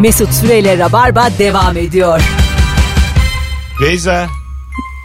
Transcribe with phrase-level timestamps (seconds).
[0.00, 2.20] Mesut Süreyle Rabarba devam ediyor.
[3.82, 4.26] Beyza.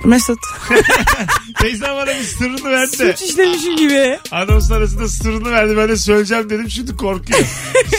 [0.06, 0.40] Mesut.
[1.64, 3.14] Beyza bana bir sırrını verdi de.
[3.18, 4.20] Suç işlemişim gibi.
[4.32, 5.78] Anons arasında sırrını verdi.
[5.78, 6.70] Ben de söyleyeceğim dedim.
[6.70, 7.40] Şimdi korkuyor.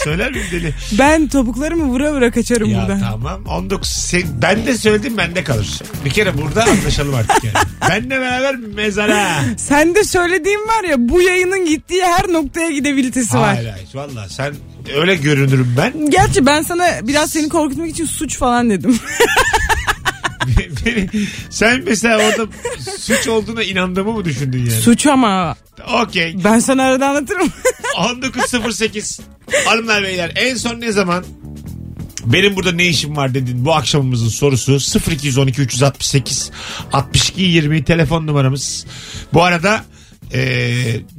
[0.04, 0.74] Söyler miyim deli?
[0.98, 3.00] Ben topuklarımı vura vura kaçarım Ya buradan.
[3.00, 3.40] tamam.
[3.46, 5.78] 19 sen- ben de söyledim bende kalır.
[6.04, 7.54] Bir kere burada anlaşalım artık yani.
[7.90, 9.26] Benle beraber mezara.
[9.56, 13.54] Sen de söylediğim var ya bu yayının gittiği her noktaya gidebilitesi var.
[13.54, 13.88] Hayır hayır.
[13.94, 14.54] Valla sen
[14.96, 16.10] öyle görünürüm ben.
[16.10, 18.98] Gerçi ben sana biraz seni korkutmak için suç falan dedim.
[20.86, 21.08] Beni-
[21.50, 22.52] sen mesela orada
[23.00, 24.70] suç olduğuna inandığımı mı düşündün yani?
[24.70, 25.56] suç ama
[26.02, 26.36] Okey.
[26.44, 27.52] ben sana arada anlatırım.
[27.96, 29.20] 19.08
[29.66, 31.24] Hanımlar beyler en son ne zaman
[32.24, 34.78] benim burada ne işim var dedin bu akşamımızın sorusu
[35.10, 36.50] 0212 368
[36.92, 38.86] 62 20 telefon numaramız.
[39.32, 39.84] Bu arada
[40.34, 40.74] e,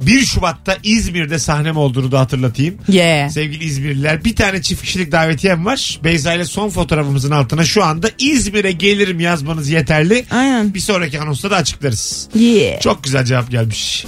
[0.06, 2.74] 1 Şubat'ta İzmir'de sahnem olduğunu da hatırlatayım.
[2.88, 3.30] yeah.
[3.30, 6.00] Sevgili İzmirliler bir tane çift kişilik davetiyem var.
[6.04, 10.24] Beyza ile son fotoğrafımızın altına şu anda İzmir'e gelirim yazmanız yeterli.
[10.30, 10.74] Aynen.
[10.74, 12.28] Bir sonraki anonsta da açıklarız.
[12.34, 12.80] Yeah.
[12.80, 14.06] Çok güzel cevap gelmiş.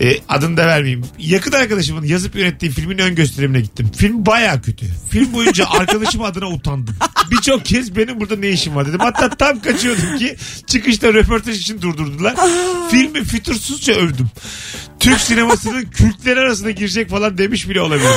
[0.00, 1.04] E, adını da vermeyeyim.
[1.18, 3.90] Yakın arkadaşımın yazıp yönettiği filmin ön gösterimine gittim.
[3.96, 4.86] Film baya kötü.
[5.10, 6.96] Film boyunca arkadaşım adına utandım.
[7.30, 9.00] Birçok kez benim burada ne işim var dedim.
[9.00, 12.34] Hatta tam kaçıyordum ki çıkışta röportaj için durdurdular.
[12.90, 14.26] Filmi fütursuzca övdüm.
[15.00, 18.08] Türk sinemasının kültleri arasına girecek falan demiş bile olabilir.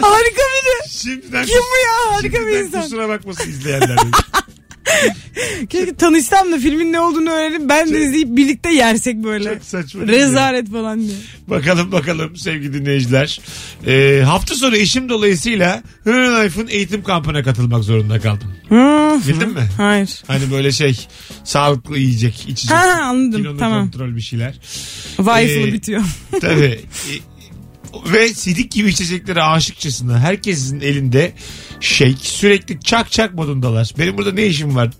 [0.00, 0.90] Harika biri.
[0.90, 1.76] Şimdiden, Kim bu
[2.10, 2.16] ya?
[2.16, 2.82] Harika bir şimdiden insan.
[2.82, 3.96] kusura bakmasın izleyenler.
[5.70, 9.54] Keşke tanışsam da filmin ne olduğunu öğrenip ben de izleyip birlikte yersek böyle.
[9.54, 10.06] Çok saçma.
[10.06, 11.16] Rezalet falan diye.
[11.48, 13.40] Bakalım bakalım sevgili dinleyiciler.
[13.86, 18.54] Ee, hafta sonu işim dolayısıyla Herbalife eğitim kampına katılmak zorunda kaldım.
[19.28, 19.68] Bildin mi?
[19.76, 20.22] Hayır.
[20.26, 21.06] Hani böyle şey
[21.44, 22.76] sağlıklı yiyecek, içecek.
[22.76, 23.90] Ha, anladım, kilonu tamam.
[23.90, 24.54] kontrol bir şeyler.
[25.18, 26.02] Vayfılı Ee, bitiyor.
[26.40, 26.80] Tabii.
[28.06, 31.32] Ve sidik gibi içeceklere aşıkçasına herkesin elinde
[31.80, 33.92] shake sürekli çak çak modundalar.
[33.98, 34.90] Benim burada ne işim var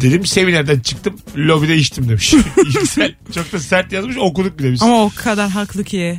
[0.00, 2.34] dedim seminerden çıktım lobide içtim demiş.
[2.74, 4.82] Yüksel çok da sert yazmış okuduk bile biz.
[4.82, 6.18] Ama o kadar haklı ki.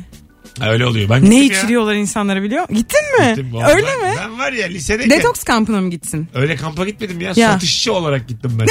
[0.60, 1.08] Öyle oluyor.
[1.10, 1.58] Ben Ne gittim ya.
[1.58, 2.76] içiriyorlar insanlara biliyor musun?
[2.76, 3.28] Gittin mi?
[3.28, 3.72] Gittim vallahi.
[3.74, 4.14] Öyle mi?
[4.18, 6.28] Ben var ya lisedeyken Detoks kampına mı gitsin?
[6.34, 7.32] öyle kampa gitmedim ya.
[7.36, 7.52] Ya.
[7.52, 8.66] Satışçı olarak gittim ben.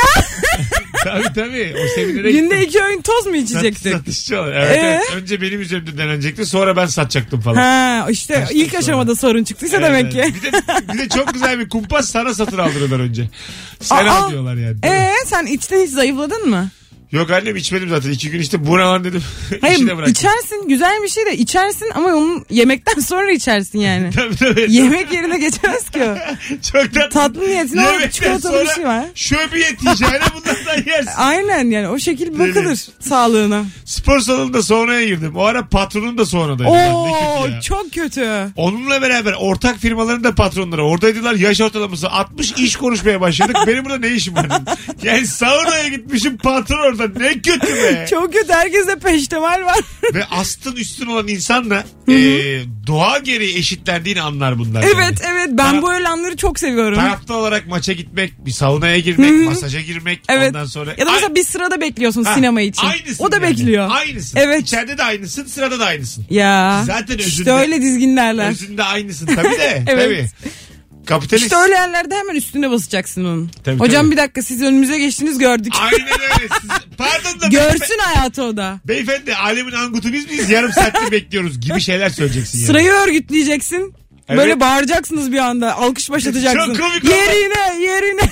[1.03, 1.75] tabii tabii.
[1.85, 2.69] O seminere Günde gittim.
[2.69, 3.91] iki öğün toz mu Sat- içecektik?
[3.94, 4.55] Satışçı olarak.
[4.67, 4.81] Evet, Ee?
[4.88, 5.03] evet.
[5.16, 6.45] Önce benim üzerimde denenecekti.
[6.45, 7.55] Sonra ben satacaktım falan.
[7.55, 8.79] Ha işte Kaçtım ilk sonra.
[8.79, 10.33] aşamada sorun çıktıysa demek evet.
[10.33, 10.33] ki.
[10.35, 13.29] Bir de, bir de çok güzel bir kumpas sana satın aldırıyorlar önce.
[13.79, 14.77] Sen Aa, diyorlar yani.
[14.83, 16.69] Ee sen içten hiç zayıfladın mı?
[17.13, 18.12] Yok annem içmedim zaten.
[18.12, 19.24] İki gün işte bu ne lan dedim.
[19.51, 20.12] İşi de Hayır bıraktım.
[20.12, 24.09] içersin güzel bir şey de içersin ama onun yemekten sonra içersin yani.
[24.16, 24.66] Tabii tabii.
[24.69, 26.16] Yemek yerine geçemez ki o.
[26.72, 27.09] Çok tatlı.
[27.09, 29.06] Tatlı niyetine o Yemekten çikolatalı bir sonra şey var.
[29.16, 31.12] Şöbiyet yiyeceğine bunlardan yersin.
[31.18, 33.63] Aynen yani o şekil bakılır sağlığına.
[33.85, 35.35] Spor salonunda sonraya girdim.
[35.35, 36.72] O ara patronun da sonradaydı.
[36.72, 37.62] Lan ne Oo kötü ya.
[37.62, 38.47] çok kötü.
[38.56, 41.34] Onunla beraber ortak firmaların da patronları oradaydılar.
[41.35, 43.56] Yaş ortalaması 60 iş konuşmaya başladık.
[43.68, 44.45] Benim burada ne işim var?
[44.50, 44.66] dedim.
[45.03, 47.02] Yani saunaya gitmişim patron orada.
[47.19, 48.05] Ne kötü be.
[48.09, 49.79] Çok kötü herkeste peştemal var.
[50.13, 52.13] Ve astın üstün olan insanla e,
[52.87, 54.83] doğa gereği eşitlendiğini anlar bunlar.
[54.83, 55.33] evet yani.
[55.33, 56.95] evet ben Taraf- bu öyle anları çok seviyorum.
[56.99, 60.19] Tarafta olarak maça gitmek, bir saunaya girmek, masaja girmek.
[60.29, 60.47] Evet.
[60.47, 60.91] Ondan sonra...
[60.97, 62.87] Ya da mesela bir sırada bekliyorsun Ha, sinema için.
[62.87, 63.49] Aynısın O da yani.
[63.49, 63.89] bekliyor.
[63.91, 64.39] Aynısın.
[64.41, 64.61] Evet.
[64.61, 66.25] İçeride de aynısın, sırada da aynısın.
[66.29, 66.83] Ya.
[66.85, 68.49] Zaten işte özünde- öyle dizginlerler.
[68.49, 69.83] Özünde aynısın tabii de.
[69.87, 70.05] Evet.
[70.43, 70.51] Tabii.
[71.05, 71.45] Kapitalist.
[71.45, 73.51] İşte öyle yerlerde hemen üstüne basacaksın onun.
[73.63, 74.11] Tabii, Hocam tabii.
[74.11, 75.73] bir dakika siz önümüze geçtiniz gördük.
[75.81, 76.47] Aynen öyle.
[76.61, 78.79] Siz, pardon da Görsün hayatı o da.
[78.87, 80.49] Beyefendi alemin angutu biz miyiz?
[80.49, 82.67] Yarım saattir bekliyoruz gibi şeyler söyleyeceksin yani.
[82.67, 83.93] Sırayı örgütleyeceksin.
[84.29, 84.39] Evet.
[84.39, 85.75] Böyle bağıracaksınız bir anda.
[85.75, 86.73] Alkış başlatacaksın.
[86.73, 88.21] Çok komik yerine yerine.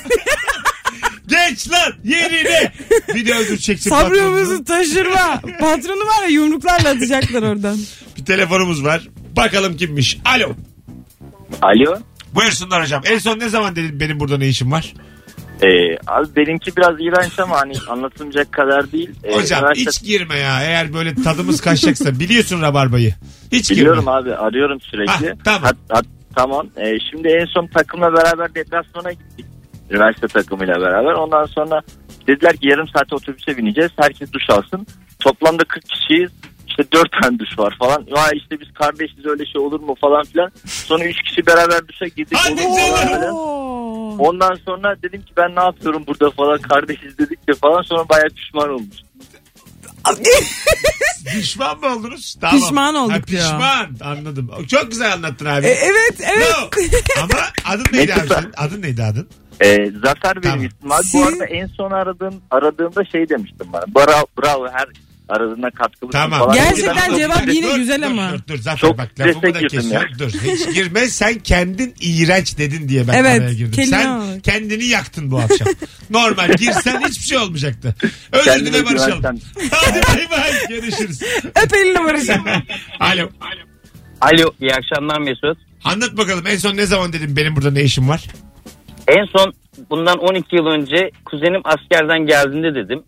[1.28, 2.72] Geç lan yerine.
[3.16, 5.42] Bir de öldüreceksin Sabrımızı taşırma.
[5.60, 7.78] Patronu var ya yumruklarla atacaklar oradan.
[8.18, 9.08] Bir telefonumuz var.
[9.36, 10.18] Bakalım kimmiş.
[10.26, 10.56] Alo.
[11.62, 12.00] Alo.
[12.36, 13.02] Buyursunlar hocam.
[13.06, 14.94] En son ne zaman dedin benim burada ne işim var?
[15.62, 19.10] Ee, abi benimki biraz iğrenç ama hani anlatılacak kadar değil.
[19.24, 20.64] Ee, Hocam üniversite- hiç girme ya.
[20.64, 23.14] Eğer böyle tadımız kaçacaksa biliyorsun rabarbayı.
[23.52, 24.12] Hiç Biliyorum girme.
[24.12, 25.30] abi arıyorum sürekli.
[25.30, 25.62] Ha, tamam.
[25.64, 26.06] Hat- hat-
[26.36, 26.68] tamam.
[26.78, 29.46] Ee, şimdi en son takımla beraber deplasmana gittik.
[29.90, 31.14] Üniversite takımıyla beraber.
[31.14, 31.82] Ondan sonra
[32.28, 33.92] dediler ki yarım saate otobüse bineceğiz.
[33.98, 34.88] Herkes duş alsın.
[35.20, 36.32] Toplamda 40 kişiyiz.
[36.72, 38.06] İşte 4 tane duş var falan.
[38.16, 40.52] Ya işte biz kardeşiz öyle şey olur mu falan filan.
[40.66, 42.38] Sonra 3 kişi beraber duşa girdik.
[42.38, 43.36] Hadi canım.
[44.20, 48.30] Ondan sonra dedim ki ben ne yapıyorum burada falan kardeşiz dedik de falan sonra bayağı
[48.30, 48.98] pişman olmuş.
[51.26, 52.38] Pişman mı oldunuz?
[52.42, 52.60] Tamam.
[52.60, 53.42] Pişman olduk ha, diyor.
[53.42, 54.52] Pişman anladım.
[54.68, 55.66] Çok güzel anlattın abi.
[55.66, 56.56] E, evet evet.
[57.18, 57.34] Ama
[57.66, 58.52] adın neydi abi senin?
[58.58, 59.28] Adın neydi adın?
[59.64, 60.66] Ee, Zafer benim Tamam.
[60.66, 61.04] ismim abi.
[61.14, 63.84] Bu arada en son aradığım, aradığımda şey demiştim bana.
[63.96, 64.86] Bravo, bravo her
[65.32, 66.40] Aradığında katkımız Tamam.
[66.40, 66.54] falan.
[66.56, 68.32] Gerçekten cevap yine dur, güzel dur, ama.
[68.34, 70.08] Dur dur Zafer Çok bak lafımı da destek girdim kesiyorum.
[70.12, 70.20] ya.
[70.20, 73.72] Dur hiç girme sen kendin iğrenç dedin diye ben Evet, araya girdim.
[73.72, 74.44] kelime Sen olarak.
[74.44, 75.68] kendini yaktın bu akşam.
[76.10, 77.96] Normal girsen hiçbir şey olmayacaktı.
[78.32, 79.18] Özür Kendine dile barışalım.
[79.20, 79.40] güvensen.
[79.72, 81.22] Hadi bay bay görüşürüz.
[81.66, 82.44] Öp elini barışım.
[83.00, 83.30] Alo.
[84.22, 85.58] Alo iyi akşamlar Mesut.
[85.84, 88.24] Anlat bakalım en son ne zaman dedim benim burada ne işim var?
[89.08, 89.54] En son
[89.90, 93.04] bundan 12 yıl önce kuzenim askerden geldiğinde dedim.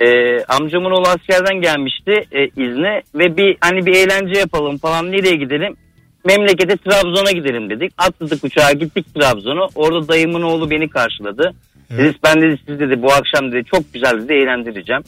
[0.00, 5.36] Ee, amcamın oğlu askerden gelmişti e, izne ve bir hani bir eğlence yapalım falan nereye
[5.36, 5.76] gidelim?
[6.24, 7.92] Memlekete Trabzon'a gidelim dedik.
[7.98, 9.68] Atladık uçağa gittik Trabzon'a.
[9.74, 11.54] Orada dayımın oğlu beni karşıladı.
[11.90, 12.00] Evet.
[12.00, 15.02] Dedi ben dedi siz dedi bu akşam dedi çok güzel dedi eğlendireceğim.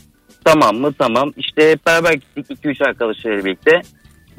[0.44, 3.81] Tamam mı tamam işte hep beraber gittik 2-3 arkadaşlarıyla birlikte.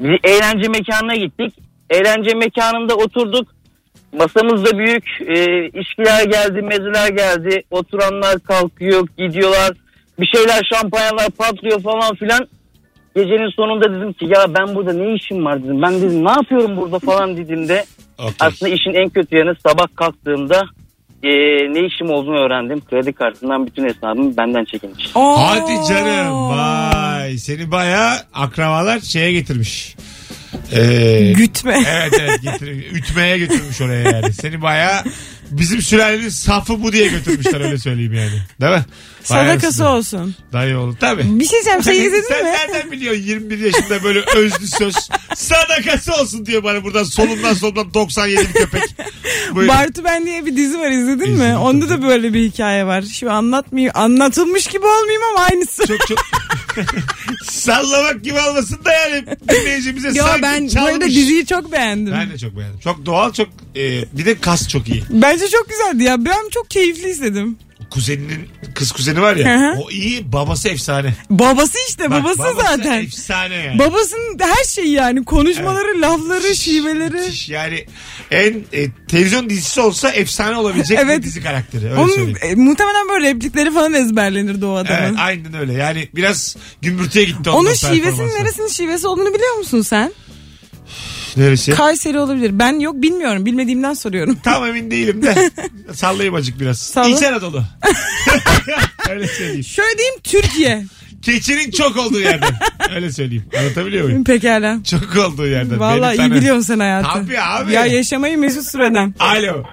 [0.00, 1.54] Bir eğlence mekanına gittik.
[1.90, 3.48] Eğlence mekanında oturduk.
[4.12, 5.04] Masamız da büyük.
[5.20, 7.62] E, içkiler geldi, mezeler geldi.
[7.70, 9.70] Oturanlar kalkıyor, gidiyorlar.
[10.20, 12.48] Bir şeyler şampanyalar patlıyor falan filan.
[13.16, 15.82] Gecenin sonunda dedim ki ya ben burada ne işim var dedim.
[15.82, 17.84] Ben dedim ne yapıyorum burada falan dediğimde
[18.18, 18.32] Okey.
[18.40, 20.62] aslında işin en kötü yanı sabah kalktığımda
[21.22, 21.28] e,
[21.74, 22.80] ne işim olduğunu öğrendim.
[22.90, 25.10] Kredi kartından bütün hesabım benden çekilmiş.
[25.14, 29.96] Hadi canım vay seni baya akrabalar şeye getirmiş.
[30.72, 31.74] Ee, Gütme.
[31.88, 32.86] evet evet getirmiş.
[32.92, 34.32] Ütmeye götürmüş oraya yani.
[34.32, 35.04] Seni baya
[35.50, 38.30] bizim sülalenin safı bu diye götürmüşler öyle söyleyeyim yani.
[38.60, 38.84] Değil mi?
[39.30, 39.84] Bayağı Sadakası size.
[39.84, 40.34] olsun.
[40.52, 41.22] Dayı oğlu tabii.
[41.40, 42.50] Bir şey diyeceğim şey izledin Sen mi?
[42.50, 44.94] nereden biliyorsun 21 yaşında böyle özlü söz
[45.34, 48.82] sadakası olsun diye bana buradan solundan solundan 97 bir köpek.
[49.54, 49.68] Buyurun.
[49.68, 51.34] Bartu Ben diye bir dizi var izledin mi?
[51.34, 53.02] İzledim Onda da böyle bir hikaye var.
[53.02, 53.92] Şimdi anlatmayayım.
[53.96, 55.86] Anlatılmış gibi olmayayım ama aynısı.
[55.86, 56.18] çok çok
[57.44, 60.92] sallamak gibi olmasın da yani dinleyicimize Yo sanki ben bu çalmış.
[60.92, 62.14] arada diziyi çok beğendim.
[62.14, 62.80] Ben de çok beğendim.
[62.80, 65.04] Çok doğal çok e, bir de kas çok iyi.
[65.10, 66.24] Bence çok güzeldi ya.
[66.24, 67.58] Ben çok keyifli izledim.
[67.90, 69.80] Kuzeninin kız kuzeni var Hı ya hı.
[69.80, 71.14] o iyi babası efsane.
[71.30, 73.02] Babası işte Bak, babası, zaten.
[73.04, 73.78] efsane yani.
[73.78, 77.14] Babasının her şeyi yani konuşmaları, lafları, şiveleri.
[77.14, 77.48] Müthiş.
[77.48, 77.86] Yani
[78.30, 81.22] en e, televizyon dizisi olsa efsane olabilecek bir Evet.
[81.22, 81.84] dizi karakteri.
[81.90, 82.38] Öyle Onun söyleyeyim.
[82.42, 84.98] e, muhtemelen böyle replikleri falan ezberlenirdi o adamın.
[85.02, 85.72] Evet, aynen öyle.
[85.72, 88.38] Yani biraz gümbürtüye gitti Onun şivesinin performansı.
[88.38, 90.12] neresinin şivesi olduğunu biliyor musun sen?
[91.36, 91.72] Neresi?
[91.72, 92.50] Kayseri olabilir.
[92.58, 93.46] Ben yok bilmiyorum.
[93.46, 94.36] Bilmediğimden soruyorum.
[94.44, 95.50] Tam emin değilim de.
[95.92, 96.78] Sallayayım acık biraz.
[96.78, 97.08] Salla.
[97.08, 97.64] İç Anadolu.
[99.10, 99.64] öyle söyleyeyim.
[99.64, 100.84] Şöyle diyeyim Türkiye.
[101.22, 102.54] Keçinin çok olduğu yerden.
[102.94, 103.44] Öyle söyleyeyim.
[103.58, 104.24] Anlatabiliyor muyum?
[104.24, 104.78] Pekala.
[104.84, 105.80] Çok olduğu yerden.
[105.80, 107.08] Vallahi Benim iyi sana- biliyorsun sen hayatı.
[107.12, 107.72] Tabii abi.
[107.72, 109.14] Ya yaşamayı mesut süreden.
[109.18, 109.64] Alo.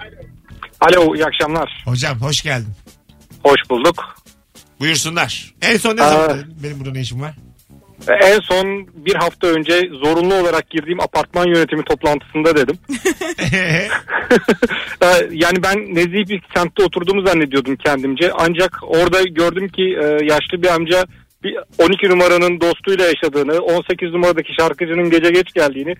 [0.80, 1.82] Alo iyi akşamlar.
[1.84, 2.68] Hocam hoş geldin.
[3.42, 4.04] Hoş bulduk.
[4.80, 5.54] Buyursunlar.
[5.62, 6.54] En son ne zaman dedin?
[6.62, 7.34] Benim burada ne işim var?
[8.08, 12.78] En son bir hafta önce zorunlu olarak girdiğim apartman yönetimi toplantısında dedim.
[13.52, 13.88] Ee,
[15.30, 18.32] yani ben nezih bir semtte oturduğumu zannediyordum kendimce.
[18.38, 21.04] Ancak orada gördüm ki e, yaşlı bir amca
[21.42, 25.94] bir 12 numaranın dostuyla yaşadığını, 18 numaradaki şarkıcının gece geç geldiğini,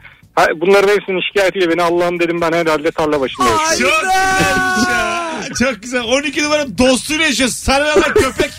[0.57, 3.97] bunların hepsinin şikayetiyle beni Allah'ım dedim ben herhalde tarla başında yaşıyorum.
[3.97, 5.28] Çok güzelmiş ya.
[5.59, 6.01] Çok güzel.
[6.03, 7.51] 12 numara dostuyla yaşıyor.
[7.51, 8.51] Sarılalar köpek.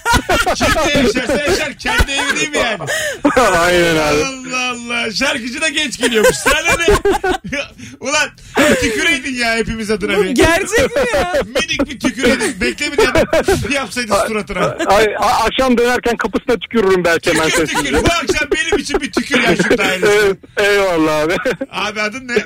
[0.56, 1.74] Kimde yaşarsa yaşar.
[1.78, 2.80] Kendi evi değil mi yani?
[3.60, 4.24] Aynen abi.
[4.26, 5.12] Allah Allah.
[5.12, 6.36] Şarkıcı da geç geliyormuş.
[6.38, 7.58] Sana ne?
[8.00, 8.30] Ulan
[8.82, 11.34] tüküreydin ya hepimiz adına Bu gerçek mi ya?
[11.46, 12.62] Minik bir tüküreydin.
[12.62, 13.10] Beklemedin.
[13.70, 14.78] Bir yapsaydın suratına.
[14.88, 17.82] Ay, a- akşam dönerken kapısına tükürürüm belki hemen Tükür tükür.
[17.82, 17.98] sesini.
[18.04, 20.08] Bu akşam benim için bir tükür ya şu dairede.
[20.14, 21.36] Evet, eyvallah abi.
[21.72, 22.46] Abi adın ne?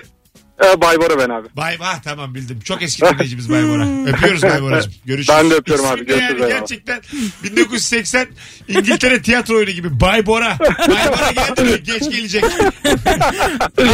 [0.64, 1.48] Ee, Baybora ben abi.
[1.58, 2.60] Bay Bah tamam bildim.
[2.60, 3.88] Çok eski dinleyicimiz Bay Bora.
[4.14, 4.92] Öpüyoruz Bay Bora'cığım.
[5.06, 5.38] Görüşürüz.
[5.40, 5.94] Ben de öpüyorum abi.
[6.02, 6.60] İsmi Görüşürüz, Yani eyvallah.
[6.60, 7.02] gerçekten
[7.44, 8.28] 1980
[8.68, 10.58] İngiltere tiyatro oyunu gibi Bay Bora.
[10.60, 11.84] Bay Bora geldi mi?
[11.84, 12.44] Geç gelecek.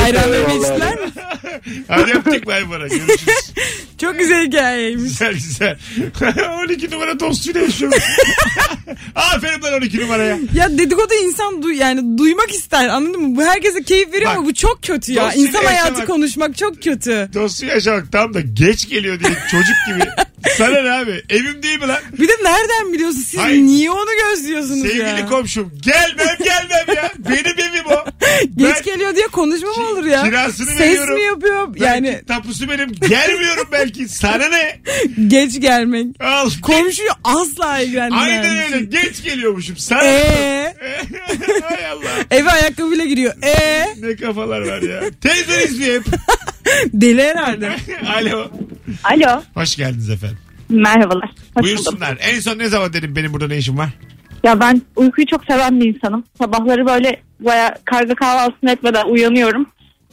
[0.04, 0.96] Ayranlarını Eyvallah abi.
[1.02, 1.12] mi?
[1.88, 2.88] Hadi öptük Bay Bora.
[2.88, 3.54] Görüşürüz.
[4.02, 5.04] Çok güzel hikayeymiş.
[5.04, 5.78] Güzel güzel.
[6.64, 7.94] 12 numara dostuyla yaşıyor.
[9.16, 10.38] Aferin lan 12 numaraya.
[10.54, 13.38] Ya dedikodu insan duy yani duymak ister anladın mı?
[13.38, 15.26] Bu herkese keyif veriyor Bak, ama bu çok kötü ya.
[15.26, 17.30] dostuyla İnsan hayatı yaşamak- konuşmak çok kötü.
[17.34, 20.10] Dostu yaşamak tam da geç geliyor diye çocuk gibi.
[20.58, 21.24] Sana ne abi?
[21.30, 22.00] Evim değil mi lan?
[22.20, 23.62] Bir de nereden biliyorsun siz Hayır.
[23.62, 25.26] niye onu gözlüyorsunuz Sevgili ya?
[25.26, 25.72] komşum.
[25.82, 27.12] Gelmem gelmem ya.
[27.30, 27.79] Benim evim.
[28.56, 30.24] Geç Ben- geliyor diye konuşma mı olur ya?
[30.24, 31.14] Kirasını Ses veriyorum.
[31.16, 31.68] mi yapıyor?
[31.74, 32.92] Belki Yani tapusu benim.
[32.92, 34.10] Gelmiyorum belki.
[34.10, 34.80] Sana ne?
[35.28, 36.08] geç gelmek.
[36.24, 36.50] Al.
[36.62, 38.24] Komşuyu asla ilgilendirmez.
[38.24, 38.86] Aynen öyle.
[38.86, 39.78] Geç geliyormuşum.
[39.78, 40.76] Sana Eee?
[41.64, 42.10] Hay Allah.
[42.32, 43.34] Eve ayakkabıyla giriyor.
[43.44, 43.88] Eee?
[44.02, 45.02] Ne kafalar var ya.
[45.22, 46.06] Televizyon izliyor hep.
[46.94, 47.76] Deli herhalde.
[48.18, 48.52] Alo.
[49.04, 49.42] Alo.
[49.54, 50.38] Hoş geldiniz efendim.
[50.70, 51.30] Merhabalar.
[51.30, 51.64] Hoş buldum.
[51.64, 52.18] Buyursunlar.
[52.22, 53.90] En son ne zaman dedim benim burada ne işim var?
[54.44, 56.24] Ya ben uykuyu çok seven bir insanım.
[56.38, 59.66] Sabahları böyle baya karga kahvaltısını etmeden uyanıyorum.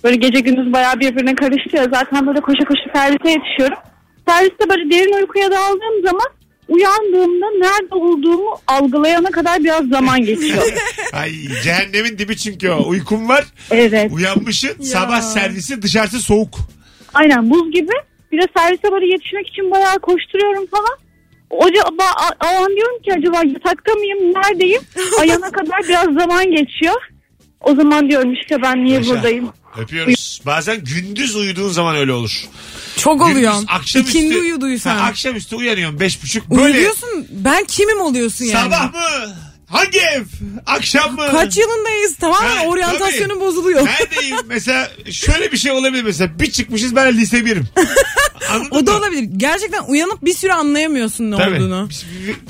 [0.05, 1.91] Böyle gece gündüz baya birbirine karışıyor.
[1.95, 3.79] Zaten böyle koşa koşa servise yetişiyorum.
[4.29, 6.27] Serviste böyle derin uykuya daldığım zaman
[6.69, 10.63] uyandığımda nerede olduğumu algılayana kadar biraz zaman geçiyor.
[11.13, 11.31] Ay
[11.65, 12.89] cehennemin dibi çünkü o.
[12.89, 13.45] Uykum var.
[13.71, 14.13] evet.
[14.13, 14.83] Uyanmışsın.
[14.83, 16.55] Sabah servisi dışarısı soğuk.
[17.15, 17.93] Aynen buz gibi.
[18.33, 20.99] Bir de servise böyle yetişmek için bayağı koşturuyorum falan.
[21.51, 22.05] Acaba
[22.45, 24.81] o an diyorum ki acaba yatakta mıyım neredeyim?
[25.21, 27.03] Ayana kadar biraz zaman geçiyor.
[27.61, 29.11] O zaman diyorum işte ben niye Yaşa.
[29.11, 29.49] buradayım?
[29.77, 30.41] Öpüyoruz.
[30.47, 32.45] Bazen gündüz uyuduğun zaman öyle olur.
[32.97, 33.53] Çok oluyor.
[33.53, 34.97] Gündüz, akşamüstü, İkindi uyuduysan.
[34.97, 36.51] Ha, akşamüstü uyanıyorsun beş buçuk.
[36.51, 38.65] Böyle Uyuyorsun ben kimim oluyorsun yani.
[38.75, 39.01] sabah mı?
[39.67, 40.23] Hangi ev?
[40.67, 41.27] Akşam mı?
[41.31, 43.87] Kaç yılındayız tamamen Ha, oryantasyonun bozuluyor.
[43.87, 44.37] Neredeyim?
[44.47, 46.39] Mesela şöyle bir şey olabilir mesela.
[46.41, 47.65] Bir çıkmışız ben lise birim.
[48.51, 48.99] Anladın O da mı?
[48.99, 49.29] olabilir.
[49.37, 51.57] Gerçekten uyanıp bir süre anlayamıyorsun ne Tabii.
[51.57, 51.89] olduğunu.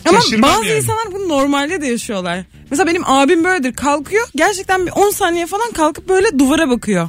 [0.04, 0.78] Ama bazı yani.
[0.78, 2.44] insanlar bunu normalde de yaşıyorlar.
[2.70, 3.74] Mesela benim abim böyledir.
[3.74, 7.08] Kalkıyor gerçekten bir 10 saniye falan kalkıp böyle duvara bakıyor.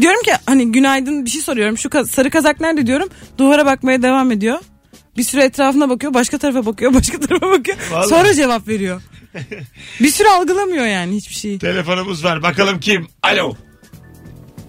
[0.00, 1.78] Diyorum ki hani günaydın bir şey soruyorum.
[1.78, 3.08] Şu sarı kazak nerede diyorum.
[3.38, 4.58] Duvara bakmaya devam ediyor.
[5.16, 6.14] Bir süre etrafına bakıyor.
[6.14, 6.94] Başka tarafa bakıyor.
[6.98, 7.76] Başka tarafa bakıyor.
[7.90, 8.08] Vallahi.
[8.08, 9.02] Sonra cevap veriyor.
[10.00, 11.58] bir süre algılamıyor yani hiçbir şeyi.
[11.58, 12.42] Telefonumuz var.
[12.42, 13.06] Bakalım kim?
[13.22, 13.54] Alo.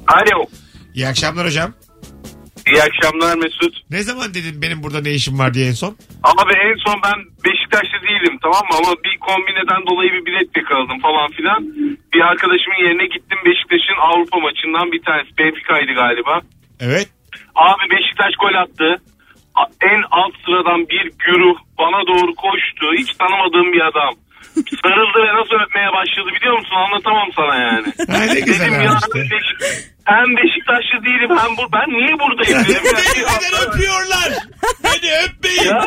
[0.07, 0.45] Alo.
[0.95, 1.73] İyi akşamlar hocam.
[2.67, 3.73] İyi akşamlar Mesut.
[3.89, 5.97] Ne zaman dedin benim burada ne işim var diye en son?
[6.23, 8.73] Abi en son ben Beşiktaşlı değilim tamam mı?
[8.79, 11.61] Ama bir kombineden dolayı bir bilet yakaladım falan filan.
[12.13, 15.37] Bir arkadaşımın yerine gittim Beşiktaş'ın Avrupa maçından bir tanesi.
[15.37, 16.41] Benfica'ydı galiba.
[16.79, 17.07] Evet.
[17.55, 18.89] Abi Beşiktaş gol attı.
[19.61, 22.85] A- En alt sıradan bir güruh bana doğru koştu.
[23.01, 24.13] Hiç tanımadığım bir adam.
[24.83, 26.75] Sarıldı ve nasıl öpmeye başladı biliyor musun?
[26.85, 27.87] Anlatamam sana yani.
[28.11, 29.19] Ha, ne güzel Dedim ya işte.
[29.19, 29.61] Beşik-
[30.05, 32.81] hem Beşiktaşlı değilim hem bu ben niye buradayım dedim.
[32.85, 34.29] Beni Yani, neden öpüyorlar?
[34.83, 35.63] Beni öpmeyin.
[35.69, 35.81] ya,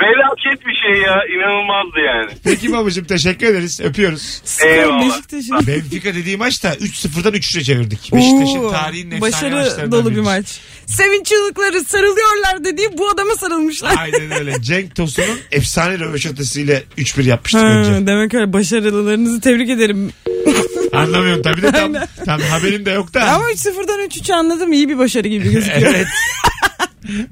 [0.00, 2.30] felaket bir şey ya inanılmazdı yani.
[2.44, 3.80] Peki babacığım teşekkür ederiz.
[3.80, 4.42] Öpüyoruz.
[4.64, 5.00] Eyvallah.
[5.10, 5.66] Beşiktaş'ın.
[5.66, 8.12] Benfica dediği maçta 3-0'dan 3-3'e çevirdik.
[8.14, 10.60] Beşiktaş'ın Oo, tarihinin efsane Başarı maçlarından dolu bir maç.
[10.86, 13.94] Sevinç çığlıkları sarılıyorlar dediği bu adama sarılmışlar.
[13.98, 14.54] Aynen öyle.
[14.62, 18.06] Cenk Tosun'un efsane röveşatısıyla 3-1 yapmıştık Ha, önce.
[18.06, 20.12] demek öyle başarılılarınızı tebrik ederim.
[20.92, 21.92] Anlamıyorum tabii de tam,
[22.24, 23.22] tam haberim de yok da.
[23.32, 25.94] Ama 3-0'dan 3-3 anladım iyi bir başarı gibi gözüküyor.
[25.94, 26.06] Evet.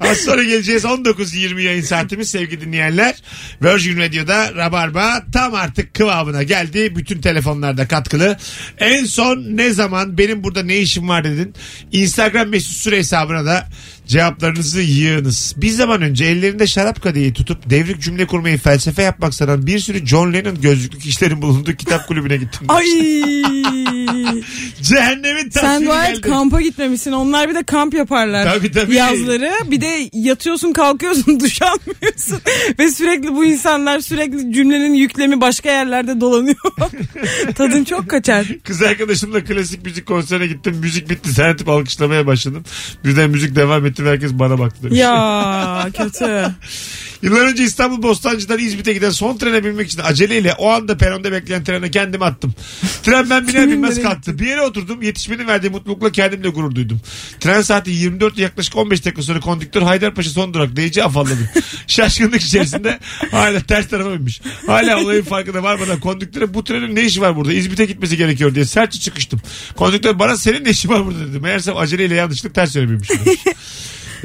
[0.00, 3.14] Az sonra geleceğiz 19.20 yayın saatimiz sevgili dinleyenler.
[3.62, 6.96] Virgin Radio'da Rabarba tam artık kıvamına geldi.
[6.96, 8.36] Bütün telefonlarda katkılı.
[8.78, 11.54] En son ne zaman benim burada ne işim var dedin.
[11.92, 13.68] Instagram mesut süre hesabına da
[14.06, 15.54] cevaplarınızı yığınız.
[15.56, 20.06] Bir zaman önce ellerinde şarap kadehi tutup devrik cümle kurmayı felsefe yapmak sanan bir sürü
[20.06, 22.66] John Lennon gözlüklü kişilerin bulunduğu kitap kulübüne gittim.
[22.68, 22.84] Ay.
[24.82, 26.28] Cehennemin tasviri Sen dua et geldi.
[26.28, 27.12] kampa gitmemişsin.
[27.12, 28.44] Onlar bir de kamp yaparlar.
[28.44, 28.94] Tabii, tabii.
[28.94, 29.52] Yazları.
[29.64, 32.38] Bir de yatıyorsun kalkıyorsun duş almıyorsun.
[32.78, 36.56] Ve sürekli bu insanlar sürekli cümlenin yüklemi başka yerlerde dolanıyor.
[37.54, 38.46] Tadın çok kaçar.
[38.64, 40.76] Kız arkadaşımla klasik müzik konserine gittim.
[40.80, 41.32] Müzik bitti.
[41.32, 42.64] Sen tip alkışlamaya başladım.
[43.04, 44.98] Birden müzik devam etti ve herkes bana baktı demiş.
[44.98, 46.46] Ya kötü.
[47.22, 51.64] Yıllar önce İstanbul Bostancı'dan İzmit'e giden son trene binmek için aceleyle o anda peronda bekleyen
[51.64, 52.54] trene kendimi attım.
[53.02, 54.38] Tren ben biner binmez kalktı.
[54.38, 55.02] Bir yere oturdum.
[55.02, 57.00] Yetişmenin verdiği mutlulukla kendimle gurur duydum.
[57.40, 61.50] Tren saati 24 yaklaşık 15 dakika sonra konduktör Haydarpaşa son durak deyici afalladı.
[61.86, 62.98] Şaşkınlık içerisinde
[63.30, 64.40] hala ters tarafa binmiş.
[64.66, 67.52] Hala olayın farkında varmadan konduktöre bu trenin ne işi var burada?
[67.52, 69.40] İzmit'e gitmesi gerekiyor diye sertçe çıkıştım.
[69.76, 71.40] Konduktör bana senin ne işin var burada dedi.
[71.40, 72.98] Meğersem aceleyle yanlışlıkla ters yöne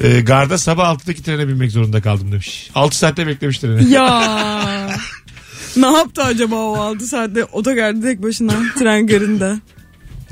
[0.03, 2.69] Ee, garda sabah 6'daki trene binmek zorunda kaldım demiş.
[2.75, 3.91] 6 saatte beklemiş treni.
[3.91, 4.89] Ya.
[5.77, 9.59] ne yaptı acaba o 6 saatte otogarda tek başına tren garında?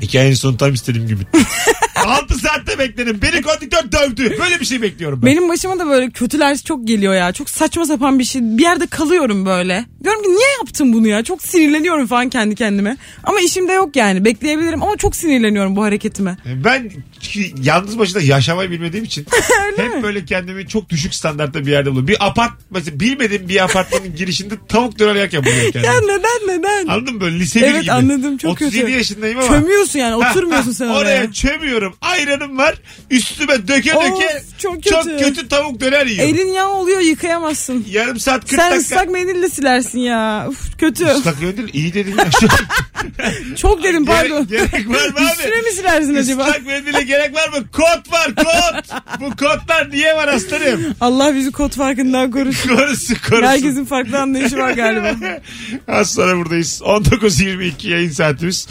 [0.00, 1.22] Hikayenin sonu tam istediğim gibi.
[2.06, 3.18] 6 saatte bekledim.
[3.22, 4.36] Beni konduktör dövdü.
[4.40, 5.26] Böyle bir şey bekliyorum ben.
[5.30, 7.32] Benim başıma da böyle kötüler çok geliyor ya.
[7.32, 8.42] Çok saçma sapan bir şey.
[8.42, 9.84] Bir yerde kalıyorum böyle.
[10.04, 11.22] Diyorum ki niye yaptım bunu ya?
[11.24, 12.96] Çok sinirleniyorum falan kendi kendime.
[13.24, 14.24] Ama işimde yok yani.
[14.24, 16.36] Bekleyebilirim ama çok sinirleniyorum bu hareketime.
[16.64, 19.26] Ben ki yalnız başına yaşamayı bilmediğim için
[19.76, 22.08] hep böyle kendimi çok düşük standartta bir yerde buluyorum.
[22.08, 25.86] Bir apart mesela bilmediğim bir apartmanın girişinde tavuk döner yerken buluyorum kendimi.
[25.94, 26.86] Ya neden neden?
[26.86, 27.92] Anladın mı böyle lise bir Evet, gibi.
[27.92, 28.92] anladım, çok 37 kötü.
[28.92, 29.48] yaşındayım ama.
[29.48, 30.98] Çömüyorsun yani oturmuyorsun sen oraya.
[30.98, 31.32] oraya.
[31.32, 31.95] çömüyorum.
[32.00, 32.74] Ayranım var.
[33.10, 34.42] Üstüme döke Of, döke.
[34.58, 35.48] çok Çok kötü.
[35.48, 36.34] tavuk döner yiyorum.
[36.34, 37.86] Elin yağ oluyor yıkayamazsın.
[37.90, 38.76] Yarım saat 40 Sen dakika.
[38.78, 40.46] ıslak mendille silersin ya.
[40.48, 41.04] Uf, kötü.
[41.04, 42.24] Islak mendil iyi dedim ya.
[43.56, 44.46] Çok dedim pardon.
[44.46, 45.24] Gerek, gerek var mı abi?
[45.24, 46.42] Üstüne mi silersin acaba?
[46.48, 47.66] Islak mendile gerek var mı?
[47.72, 49.00] Kot var kot.
[49.20, 50.94] Bu kotlar niye var aslanım?
[51.00, 52.76] Allah bizi kod farkından korusun.
[52.76, 53.46] Korusun korusun.
[53.46, 55.14] Herkesin farklı anlayışı var galiba.
[55.88, 56.80] Az sonra buradayız.
[56.84, 58.68] 19.22 yayın saatimiz.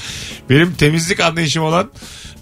[0.50, 1.89] Benim temizlik anlayışım olan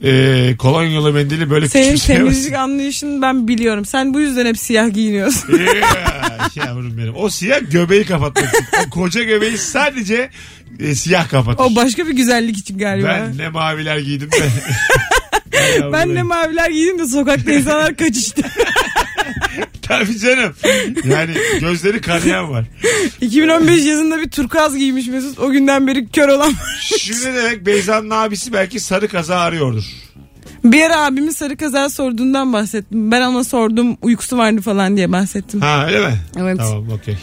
[0.03, 2.31] e, kolonyalı mendili böyle Senin küçümseyemezsin.
[2.33, 3.85] temizlik anlayışını ben biliyorum.
[3.85, 5.59] Sen bu yüzden hep siyah giyiniyorsun.
[6.57, 7.15] Ya, yavrum benim.
[7.15, 8.65] O siyah göbeği kapatmak için.
[8.87, 10.29] O koca göbeği sadece
[10.79, 11.63] e, siyah kapatır.
[11.63, 13.07] O başka bir güzellik için galiba.
[13.07, 14.35] ben ne maviler giydim de.
[15.93, 18.41] Ben de maviler giydim de sokakta insanlar kaçıştı.
[19.87, 20.53] Tabii canım.
[21.05, 22.65] Yani gözleri kanayan var.
[23.21, 25.39] 2015 yazında bir turkuaz giymiş Mesut.
[25.39, 26.53] O günden beri kör olan.
[26.99, 29.83] Şu ne demek Beyza'nın abisi belki sarı kaza arıyordur.
[30.63, 33.11] bir ara abimin sarı kaza sorduğundan bahsettim.
[33.11, 35.61] Ben ona sordum uykusu vardı falan diye bahsettim.
[35.61, 36.17] Ha öyle mi?
[36.37, 36.57] Evet.
[36.57, 37.17] Tamam okey.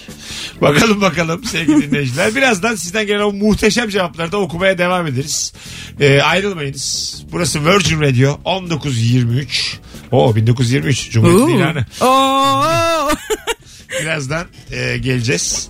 [0.60, 2.34] Bakalım bakalım sevgili dinleyiciler.
[2.34, 5.52] Birazdan sizden gelen o muhteşem cevapları da okumaya devam ederiz.
[6.00, 7.16] Ee, ayrılmayınız.
[7.32, 9.78] Burası Virgin Radio 1923.
[10.12, 11.84] Oo 1923 Cumhuriyet ilanı.
[12.00, 13.10] Oo.
[14.02, 15.68] Birazdan e, geleceğiz.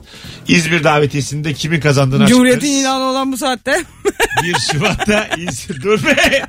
[0.49, 2.83] İzmir davetiyesinde kimin kazandığını Cumhuriyet'in açıklarız.
[2.83, 3.85] ilanı olan bu saatte.
[4.43, 5.83] 1 Şubat'ta İzmir.
[5.83, 6.43] Dur be.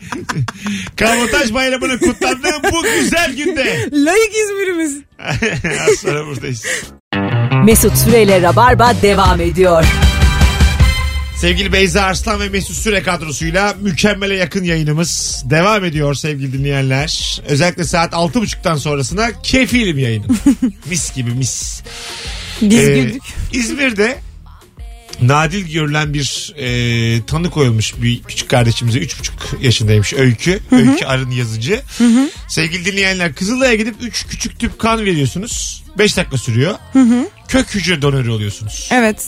[0.96, 3.90] Kabotaj bayramının kutlandığı bu güzel günde.
[3.92, 4.98] Layık İzmir'imiz.
[5.90, 6.66] Az sonra buradayız.
[7.66, 9.86] Mesut Süreyle Rabarba devam ediyor.
[11.42, 17.42] Sevgili Beyza Arslan ve Mesut Süre kadrosuyla mükemmele yakın yayınımız devam ediyor sevgili dinleyenler.
[17.48, 20.38] Özellikle saat 6.30'dan sonrasına kefilim yayının.
[20.90, 21.82] mis gibi mis.
[22.62, 23.22] Biz Ee, güldük.
[23.54, 24.18] İzmir'de
[25.22, 29.32] nadil görülen bir e, tanı koyulmuş bir küçük kardeşimize 3,5
[29.62, 30.60] yaşındaymış Öykü.
[30.72, 31.82] Öykü Arın yazıcı.
[32.48, 35.84] Sevgili dinleyenler Kızılay'a gidip 3 küçük tüp kan veriyorsunuz.
[35.98, 36.76] 5 dakika sürüyor.
[37.48, 38.90] Kök hücre donörü oluyorsunuz.
[38.92, 39.28] Evet.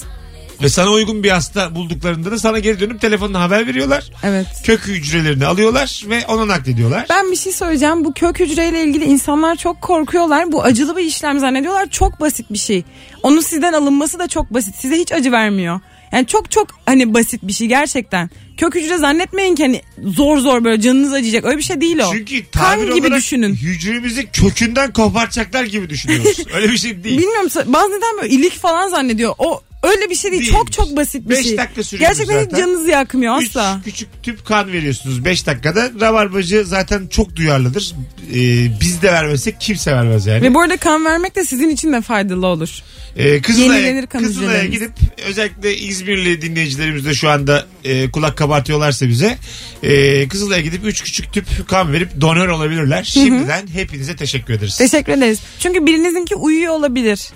[0.62, 4.12] Ve sana uygun bir hasta bulduklarında da sana geri dönüp telefonla haber veriyorlar.
[4.24, 4.48] Evet.
[4.64, 7.06] Kök hücrelerini alıyorlar ve ona naklediyorlar.
[7.10, 8.06] Ben bir şey söyleyeceğim.
[8.06, 10.52] Bu kök hücreyle ilgili insanlar çok korkuyorlar.
[10.52, 11.90] Bu acılı bir işlem zannediyorlar.
[11.90, 12.84] Çok basit bir şey.
[13.24, 14.76] Onun sizden alınması da çok basit.
[14.76, 15.80] Size hiç acı vermiyor.
[16.12, 18.30] Yani çok çok hani basit bir şey gerçekten.
[18.58, 21.46] Kök hücre zannetmeyin ki hani zor zor böyle canınız acıyacak.
[21.46, 22.12] Öyle bir şey değil o.
[22.14, 23.54] Çünkü tabir kan gibi olarak düşünün.
[23.56, 26.38] hücremizi kökünden kopartacaklar gibi düşünüyoruz.
[26.56, 27.18] Öyle bir şey değil.
[27.18, 29.34] Bilmiyorum bazen böyle ilik falan zannediyor.
[29.38, 30.42] O öyle bir şey değil.
[30.44, 30.58] Değilmiş.
[30.60, 31.58] Çok çok basit bir Beş şey.
[31.58, 32.58] dakika sürüyor Gerçekten hiç zaten.
[32.58, 33.78] canınızı yakmıyor asla.
[33.80, 35.92] Üç küçük tüp kan veriyorsunuz 5 dakikada.
[36.02, 37.94] Rabarbacı zaten çok duyarlıdır.
[38.34, 40.42] Ee, biz de vermesek kimse vermez yani.
[40.42, 42.70] Ve bu arada kan vermek de sizin için de faydalı olur.
[43.18, 44.80] Ee, Kızılay'a, Yenilenir kan Kızılay'a hücrelerimiz.
[44.80, 44.92] gidip
[45.28, 49.38] özellikle İzmirli dinleyicilerimiz de şu anda e, kulak kabartıyorlarsa bize
[49.84, 53.04] e, Kızılay'a gidip 3 küçük tüp kan verip donör olabilirler.
[53.04, 54.78] Şimdiden hepinize teşekkür ederiz.
[54.78, 55.40] Teşekkür ederiz.
[55.60, 57.30] Çünkü birinizinki uyuyor olabilir.